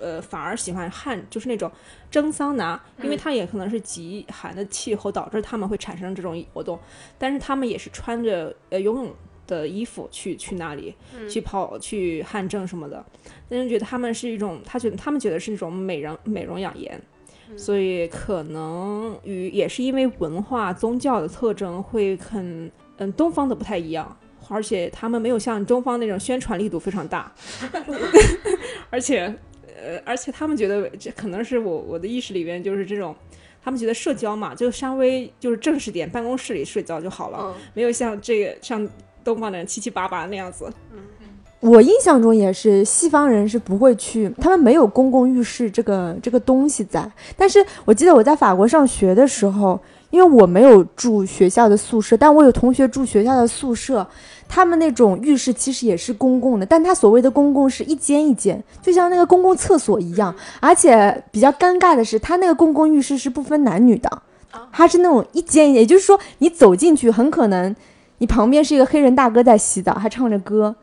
[0.00, 1.70] 呃，反而喜欢汗，就是那种
[2.10, 6.76] 蒸桑拿，因为它也可能是极寒的气候导致他们会产生这种活动，
[7.16, 9.14] 但是他们也是穿着呃游泳
[9.46, 10.92] 的衣服去去那里
[11.30, 13.04] 去跑去汗蒸什么的，
[13.48, 17.00] 但是觉得他们是一种，他觉得他们觉得是一种美容美容养颜，
[17.56, 22.68] 所以可能与也是因为文化宗教的特征会很。
[22.98, 24.16] 嗯，东方的不太一样，
[24.48, 27.32] 而且他们没有像中方那种宣传力度非常大，
[28.90, 29.34] 而且，
[29.82, 33.16] 呃，而且他们觉得这可能是我我的意识里边就是这种，
[33.64, 38.86] 他们觉得社交嘛，就稍微就是正式点，办公室里社交就好了，没有像这个像
[39.24, 40.70] 东方的人七七八八那样子。
[40.92, 40.98] 嗯
[41.60, 47.08] 我印象中也是，西方人是不会去，他们没有公共浴室这个这个东西在。
[47.36, 49.80] 但是我记得我在法国上学的时候。
[50.12, 54.06] 因为我没有住学校的宿舍，但我有同学住学校的宿舍，
[54.46, 60.34] 他们那种浴室其实也是公共的，但他所谓的公共是一间一间，就像那个公共厕所一样。
[60.60, 64.22] 而且比较尴尬的是，他那个公共浴室是不分男女的，
[64.70, 67.74] 它是那种一间一间，也就是说你走进去，很可能
[68.18, 70.76] 你旁边是一个黑人大哥在洗澡，还唱着歌。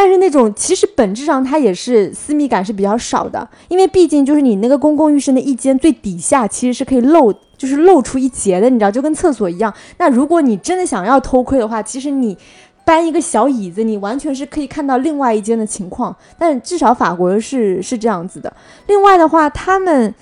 [0.00, 9.74] 但是那种其实本质上它也是私密感是比较少的，因为毕竟就是你那个公共浴室那一间最底下其实是可以露，就是露出一截的，你知道，就跟厕所一样。
[9.96, 12.38] 那如果你真的想要偷窥的话，其实你
[12.84, 16.14] 搬一个小椅子，你完全是可以看到另外一间的情况。
[16.38, 18.54] 但至少法国是是这样子的。
[18.86, 20.14] 另外的话，他们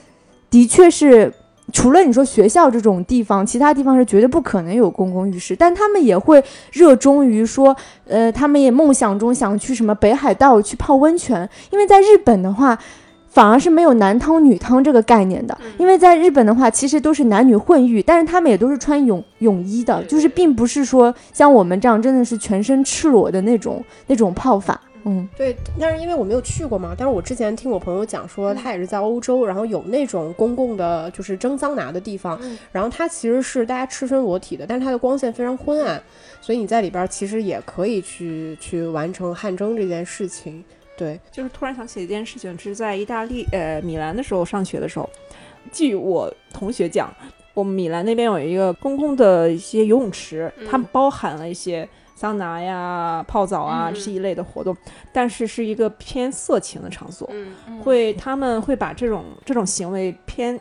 [0.49, 1.31] 的确是。
[1.73, 5.55] 除了你说学校这种地方，其他地方是绝对不可能有公共浴室。
[5.57, 6.43] 但他们也会
[6.73, 11.49] 热衷于说，呃，他们也梦想中想去什么北海道去泡温泉。
[11.71, 12.79] 因为在日本的话，
[13.29, 15.59] 反而是没有男汤女汤这个概念的。
[15.77, 24.81] 因为在日本的话，其实都是男女混浴，但是他们也都是穿泳泳衣的，就是并不是说像我们这样真的是全身赤裸的那种那种泡法。
[25.09, 32.37] 嗯，对，但是因为我没有去过嘛，但是我之前听我朋友讲说，他也是在欧洲，然后有那种公共的，就是蒸桑拿的地方，
[32.73, 36.03] 然后它其实是大家赤身裸体的，但是它的光线非常昏暗，
[36.41, 40.65] 所以你在里边其实也可以去去完成汗蒸这件事情。
[40.97, 45.09] 对，就是突然想起一件事情，是在意大利呃米兰的时候上学的时候，
[45.71, 47.15] 据我同学讲，
[47.55, 51.89] 我们米兰那边有一个公共的一些游泳池，它包含了一些。
[52.17, 54.75] 桑拿呀、泡澡啊这一类的活动，
[55.13, 57.31] 但是是一个偏色情的场所，
[57.85, 60.59] 会他们会把这种这种行为偏，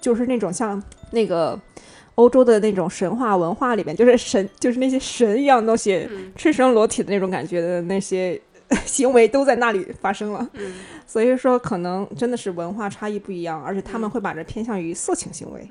[0.00, 0.82] 就是那种像
[1.12, 1.58] 那个
[2.16, 8.38] 欧洲的那种神话文化里面，就是神就是那些神一样东西赤身裸体的那种感觉的那些
[8.84, 10.50] 行为都在那里发生了，
[11.06, 15.70] 所以说可能真的是文化差异不一样，而且他们会把这偏向于色情行为。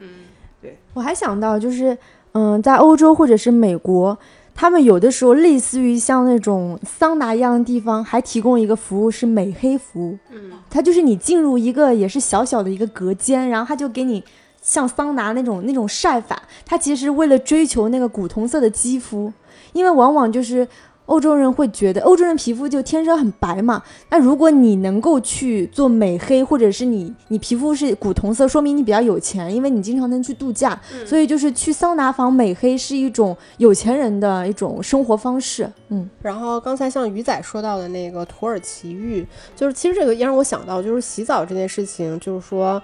[0.61, 0.77] 对。
[0.93, 1.97] 我还想到就是
[2.31, 4.17] 嗯，在欧洲或者是美国。
[4.55, 10.17] 他们有的时候类似于像那种桑拿一样的地方，还提供一个服务是美黑服务。
[10.31, 14.23] 嗯，它就是你进入一个也是小小的一个隔间，然后他就给你
[14.61, 16.41] 像桑拿那种那种晒法。
[16.65, 19.31] 他其实为了追求那个古铜色的肌肤，
[19.73, 20.67] 因为往往就是。
[21.05, 23.81] 欧洲人会觉得欧洲人皮肤就天生很白嘛？
[24.09, 35.69] 那如果你能够去做美黑，或者是你你皮肤是古铜色，说明你比较有钱，因为你经常能去度假，所以就是去桑拿房美黑是一种有钱人的一种生活方式。
[35.89, 39.25] 嗯，然后刚才像鱼仔说到的那个土耳其浴，
[39.55, 42.81] 就是其实这个也让我想到，就是洗澡这件事情，就是说。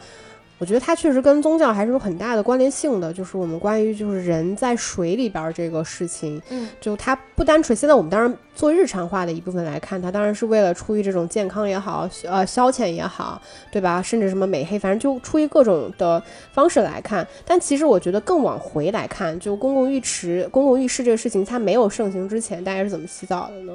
[0.61, 7.75] 我觉得它确实跟宗教还是有很大的关联性的，就是我们关于就是人在水里边这个事情，嗯，就它不单纯。
[7.75, 13.41] 现在我们当然做日常化的一部分来看，它当然是为了出于这种健康也好，呃，消遣也好，
[13.71, 14.03] 对吧？
[14.03, 16.21] 甚至什么美黑，反正就出于各种的
[16.53, 17.27] 方式来看。
[17.43, 23.73] 但其实我觉得更往回来看，就公共浴池、公共浴室这个事情，它没有盛行之前，大家是怎么洗澡的呢？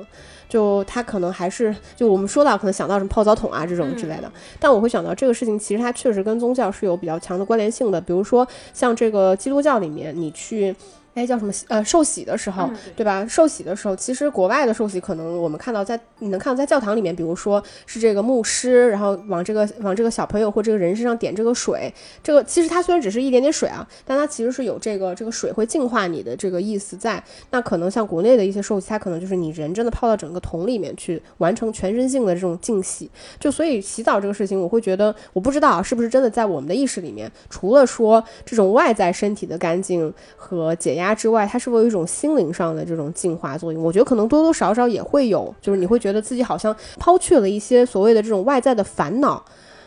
[0.49, 4.31] 就他可能还是就我们说到可能想到什么泡澡桶啊这种之类的，
[4.61, 10.75] 但我会想到这个事情其实它确实跟宗教是有比较强的关联性的，比如说像这个基督教里面你去。
[11.17, 11.53] 哎，叫什么？
[11.69, 13.27] 呃，受洗的时候，对吧？
[13.27, 21.91] 受洗的时候，其实国外的受洗可能我们看到在你能看到在教堂里面，比如说是这个牧师，然后往这个往这个小朋友或这个人身上点这个水，
[22.23, 27.25] 这个其实它虽然只是一点点水啊，但它其实是有这个这个水会净化你的这个意思在。
[27.51, 33.11] 那可能像国内的一些受洗，它可能就是你人真的泡到整个桶里面去完成全身性的这种净洗。
[33.41, 41.06] 就所以洗澡这个事情，我会觉得我不知道是不是真的在我们的意识里面，除了说这种外在身体的干净和解压。
[41.15, 43.83] 之外，它是否有一种心灵上的这种净化作用？
[43.83, 49.45] 我觉得可能多多少少也会有，就是你会觉得自己好像抛去了一些所谓的这种外在的烦恼，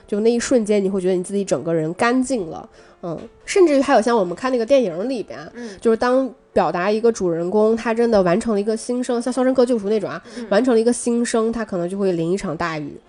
[0.08, 2.70] 就那一瞬间你会觉得你自己整个人干净了，
[3.04, 13.00] 嗯，甚至于还有像我们看那个电影里边，嗯，就是当表达一个主人公他真的完成了一个新生，像《肖申克救赎》那种啊，完成了一个新生，他可能就会淋一场大雨，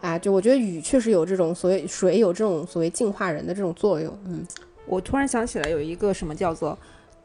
[0.00, 4.44] 啊，就我觉得雨确实有这种所谓水有这种所谓净化人的这种作用，嗯，
[4.86, 6.76] 我突然想起来有一个什么叫做。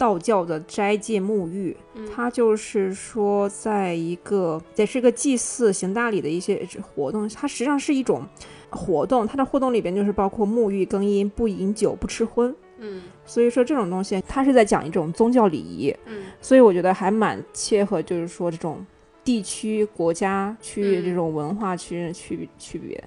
[0.02, 1.78] 道教的斋戒沐浴，
[2.12, 8.26] 它就是说，在一个也是个祭祀行大礼的一些活动，它实际上是一种
[8.72, 9.28] 活动。
[9.28, 12.52] 它的活动里边就是包括沐浴、更衣、不饮酒、不吃荤。
[12.80, 15.96] 嗯，所以说这种东西，它是在讲一种宗教礼仪。
[16.08, 18.84] 嗯，所以我觉得还蛮切合，就是说这种
[19.24, 23.04] 地区、国家、区域这种文化区区区别。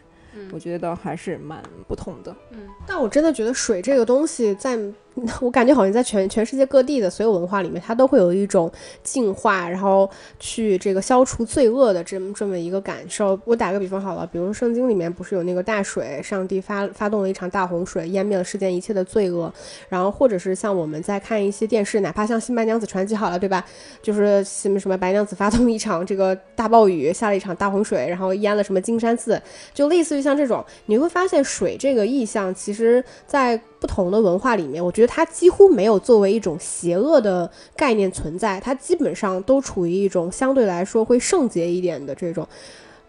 [0.52, 2.36] 我觉得还是蛮不同的。
[2.52, 4.78] 嗯，但我真的觉得水这个东西在。
[5.40, 8.70] 我感觉好像在全全世界各地的所有文化里面，它都会有一种
[9.04, 10.10] 净化，然后
[10.40, 13.38] 去这个消除罪恶的这么这么一个感受。
[13.44, 19.52] 我打个比方好了，比如说圣经里面不是有那个大水，上帝发发动了一场大洪水，淹灭了世间一切的罪恶。
[19.88, 23.64] 然后或者是像我们在看一些电视，哪怕像《新白娘子传奇》好了，对吧？
[24.02, 29.40] 就是什么什么白娘子发动一场这个大暴雨，下了一场大洪水，然后淹了什么金山寺，
[29.72, 42.48] 就类似于像这种，你会发现水这个意象，其实在不同的文化里面，我觉得它几乎没有作为一种邪恶的概念存在，它基本上都处于一种相对来说会圣洁一点的这种。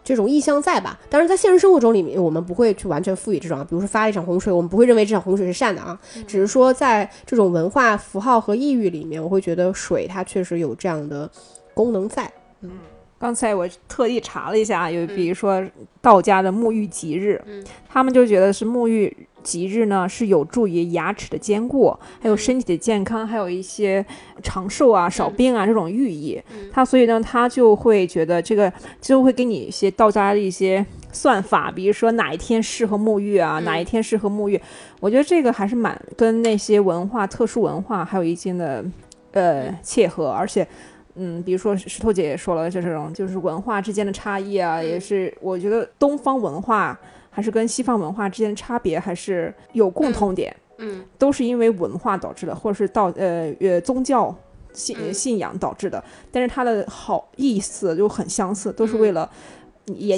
[0.04, 1.00] 这种意向在吧？
[1.08, 5.98] 但是，在现实生活中里面，我们不会去完全赋予这种，比如说发了一场洪水，我们不会认为这场洪水是善的啊。
[6.28, 11.28] 只是说，在这种文化符号和意域里面，我会觉得水它确实有这样的
[11.72, 12.30] 功能在。
[12.60, 12.70] 嗯，
[13.18, 15.60] 刚才我特意查了一下，有比如说
[16.00, 19.25] 道家的沐浴吉日，嗯，他们就觉得是沐浴。
[19.46, 24.04] 吉日呢是有助于牙齿的坚固，还有身体的健康，还有一些
[24.42, 26.42] 长寿啊、少病啊这种寓意。
[26.72, 28.70] 他所以呢，他就会觉得这个
[29.00, 34.60] 就会给你一些道家的一些算法，比如说哪一天适合沐浴啊，哪一天适合沐浴。
[34.98, 38.84] 我觉得这个还是蛮跟那些文化、特殊文化还有一定的
[39.30, 40.66] 呃切合，而且
[41.14, 46.98] 嗯，比如说石头姐也说了，就这种就是文化之间的差异啊，也是我觉得东方文化。
[47.36, 54.34] 还是跟西方文化之间的差别，还是有共同点，嗯，都是因为文化导致的，或者是道呃呃宗教
[54.72, 59.30] 信信仰导致的，但是它的好意思就很相似，都是为了。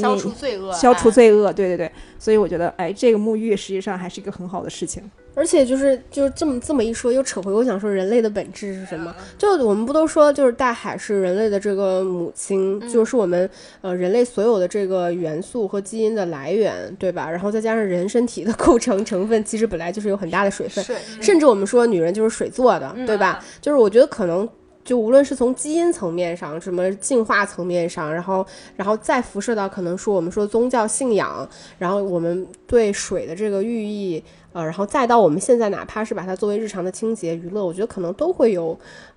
[0.01, 5.03] 消除罪恶，消除罪恶，对对对，所以我觉得，哎，这个沐浴实际上还是一个很好的事情。
[5.39, 9.15] 而且就是就这么这么一说，又扯回我想说，人类的本质是什么？
[9.39, 13.49] 就我们不都说，就是大海是人类的这个母亲，就是我们
[13.81, 17.31] 呃人类所有的这个元素和基因的来源，对吧？
[17.31, 20.85] 然后再加上人身体的 构成成分，其实本来就是有很大的水分，
[21.23, 23.41] 甚至我们说女人就是水做的，对吧？
[23.61, 24.49] 就是我觉得可能。
[24.85, 38.77] 就无论是从基因层面上，什么进化层面上，然后，然后再辐射到可能说我们说宗教信仰，然后我们对水的这个寓意，呃，然后再到我们现在哪怕是把它作为日常的清洁娱乐，我觉得可能都会有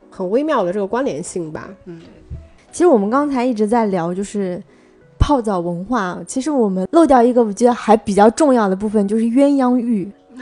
[0.09, 1.69] 很微妙的这个关联性吧。
[1.85, 2.01] 嗯，
[2.71, 4.61] 其实我们刚才一直在聊就是
[5.17, 10.11] 泡澡文化，其实我们漏掉一个我觉得还比较重要的部分，就是鸳鸯浴。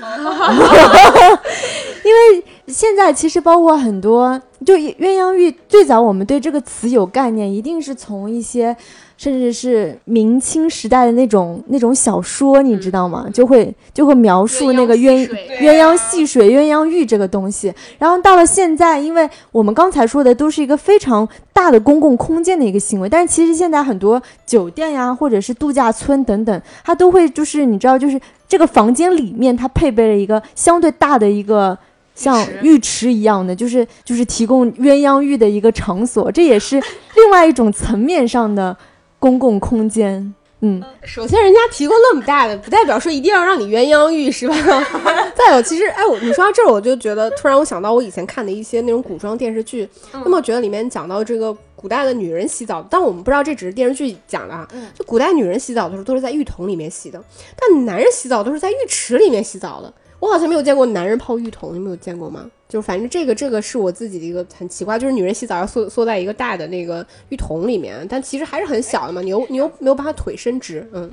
[2.05, 8.75] 因为现在其实包括很多，就鸳鸯浴最早我们对这个词有概念，一定是从一些
[9.19, 13.27] 甚至是明清时代的那种那种小说，你知道吗？
[13.33, 15.27] 就会就会描述那个鸳
[15.59, 17.73] 鸳鸯戏水、鸳鸯浴这个东西。
[17.97, 28.17] 然后到了现在，因为我们刚才说的都是一个非常大的公共空间的一个行为，但是其实现在很多酒店呀，或者是度假村等等，它都会就是你知道，就是
[28.47, 31.77] 这个房间里面它配备了一个相对大的一个。
[32.15, 36.75] 像浴池一样的，就是就是提供鸳鸯浴的一个场所，这也是
[37.15, 38.75] 另外一种层面上的
[39.19, 40.33] 公共空间。
[40.61, 44.55] 嗯，首先人家提供那么大的，不代表说一定要让你鸳鸯浴是吧？
[45.33, 54.67] 再有，其实哎，我你说到这儿，我就觉得突然我想到我以前看的一些那种古装电视剧，那么觉得里面讲到这个古代的女人洗澡，但我们不知道这只是电视剧讲的啊。
[54.93, 57.23] 就古代女人洗澡的时候都是在浴桶里面洗的，
[57.57, 59.93] 但男人洗澡都是在浴池里面洗澡的。
[60.19, 62.45] 我好像没有见过男人泡浴桶，你们有见过吗？
[62.69, 71.11] 就反正这个这个是我自己的一个很奇怪，就是女人洗澡要缩缩在一个大的那个浴桶里面，但其实还是很小的嘛，你又你又没有把她腿伸直，嗯。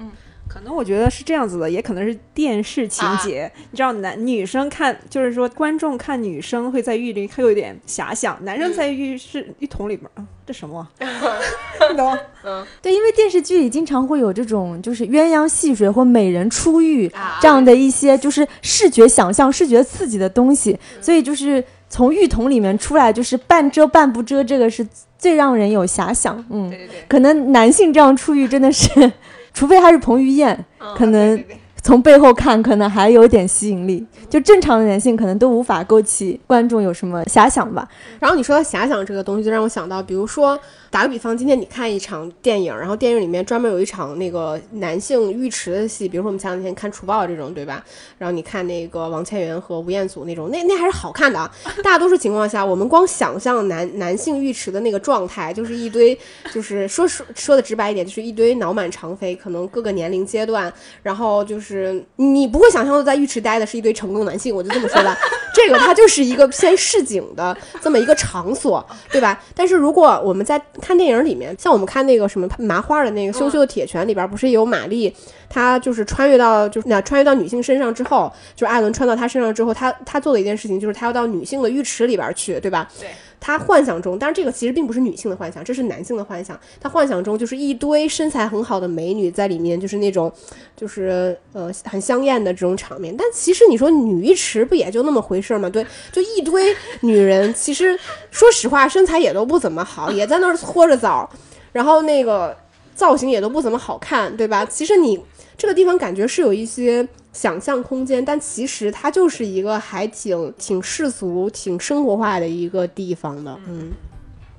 [0.48, 3.50] 可能我觉得是这样子的，也可能是电视情节。
[3.70, 10.08] 你知道，男女生看，就是说观众看女生会在浴里，会有点遐想；男生在浴室浴桶里面，
[10.46, 10.86] 这什么？
[10.98, 12.16] 你懂？
[12.44, 20.78] 嗯，对，因为电视剧里经常会有这种，就是鸳鸯戏水或美人出浴这样的一些，就是视觉想象、视觉刺激的东西。
[21.00, 24.86] 所以就是从浴桶里面出来，就是半遮半不遮，这个是
[25.18, 26.42] 最让人有遐想。
[26.50, 29.12] 嗯，对对对，可能男性这样出浴真的是。
[29.56, 31.42] 除非他是彭于晏，可能
[31.82, 34.06] 从背后看可能还有点吸引力。
[34.28, 37.88] 就正常的男性可能都无法勾起观众有什么遐想吧。
[38.20, 40.58] 然后你说到遐想这个东西，就让我想到，比如说。
[40.90, 47.84] 打个比方，今天你看一场电影，然后电影里面专门有一场那个男性浴池的戏，比如说我们前两天看《除暴》这种，对吧？
[48.16, 51.52] 然后你看那个王千源和吴彦祖那种，那 那还是好看的啊。
[51.82, 56.16] 大多数情况下，我们光想象男男性浴池的那个状态，就是一堆，
[56.52, 60.72] 就是说说说的直白一点，就是一堆脑满肠肥，可能各个年龄阶段，
[61.02, 65.16] 然后就是就是你不会想象到在浴池待的是一堆成功男性，我就这么说吧。
[65.52, 69.42] 这个它就是一个偏市井的这么一个场所，对吧？
[69.52, 75.12] 但是如果我们在看电影里面，像我们看那个什么麻花的那个《羞羞的铁拳》里边，不是有玛丽，
[75.48, 82.88] 她就是穿越到就是那穿越到女性身上之后，就是艾伦穿到她身上之后，她她做的一件事情就是她要到女性的浴池里边去，对吧？
[83.00, 83.08] 对。
[83.38, 86.58] 他幻想中，但是这个其实并不是女性的幻想，这是男性的幻想。
[86.80, 90.32] 他幻想中就是一堆身材很好的美女在里面，就是那种，
[90.76, 93.14] 就是呃很香艳的这种场面。
[93.16, 95.68] 但其实你说女浴池不也就那么回事吗？
[95.68, 97.98] 对，就一堆女人，其实
[98.30, 101.28] 说实话身材也都不怎么好，也在那儿搓着澡，
[101.72, 102.56] 然后那个
[102.94, 104.64] 造型也都不怎么好看，对吧？
[104.64, 105.20] 其实你
[105.56, 107.06] 这个地方感觉是有一些。
[107.36, 113.60] 想象空间，但其实它就是一个还挺挺世俗、挺生活化的一个地方的。
[113.68, 113.92] 嗯，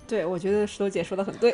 [0.07, 1.51] 对，我觉得石头姐说的很对。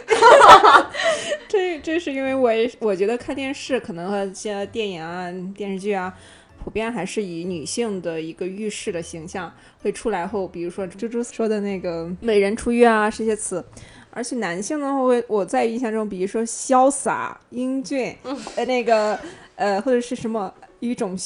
[1.48, 6.14] 这这是因为我我觉得看电视可能和现在电影啊、电视剧啊，
[6.62, 9.50] 普遍还是以女性的一个浴室的形象
[9.82, 13.64] 会出来后，比如说猪猪说的那个“美人出浴”啊这些词，
[14.12, 18.14] 而且男性呢会我在印象中，比如说潇洒、英俊，
[18.58, 19.18] 呃，那个
[19.56, 20.54] 呃或者是什么。
[20.90, 21.18] 一种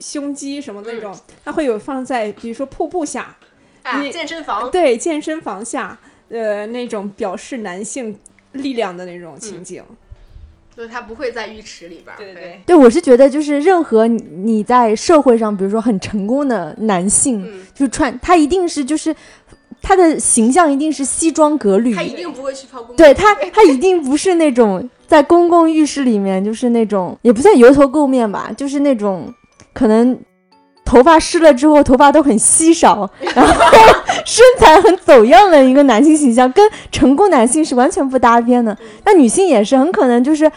[0.00, 3.36] 胸肌什么那种，它会有放在比如说瀑布下，
[3.82, 5.98] 啊，健身房对健身房下，
[6.28, 8.18] 呃，那种表示男性
[8.52, 9.82] 力量的那种情景，
[10.76, 12.14] 就是他不会在浴池里边。
[12.18, 19.14] 对对对，对我是觉得就是任何你在社会上，比如说很成功的男性，就穿他一定是就是
[19.86, 24.90] 他的形象一定是西装革履，他一定不会去泡公对他他一定不是那种。
[25.06, 29.32] 在公共浴室里面，就是那种也不算油头垢面吧，就是那种
[29.72, 30.18] 可能
[30.84, 33.54] 头发湿了之后头发都很稀少， 然后
[34.24, 38.76] 身材很走样的一个男性形象，跟成功男性是完全不搭边的。
[39.04, 40.50] 那女性也是很可能就是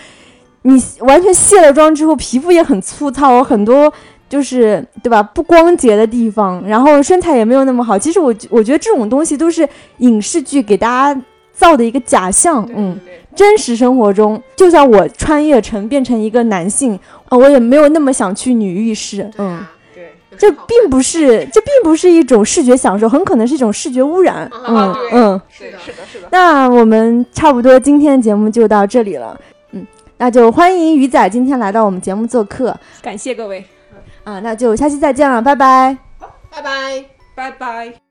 [0.64, 3.94] 你完全卸了妆之后，皮肤也很粗糙，很多
[4.30, 7.98] 就是对吧不光洁的地方，然后身材也没有那么好。
[8.00, 9.68] 其实我我觉得这种东西都是
[9.98, 11.22] 影视剧给大家
[11.52, 12.98] 造的一个假象，嗯。
[13.36, 17.00] 真实生活中，就算我穿越成变成一个男性
[17.30, 19.30] 啊，我也没有那么想去女浴室。
[19.38, 19.64] 嗯，
[19.94, 24.50] 对，这并不是，这并不是一种视觉享受，很可能是一种视觉污染。
[24.68, 26.28] 嗯嗯，是的，是的，是的。
[26.32, 29.40] 那我们差不多今天的节目就到这里了。
[29.72, 33.64] 嗯，那就欢迎鱼仔今天来到我们节目做客，感谢各位。
[34.30, 35.98] 啊，那就下期再见了，拜拜。
[36.52, 37.06] 拜拜，
[37.36, 38.09] 拜拜。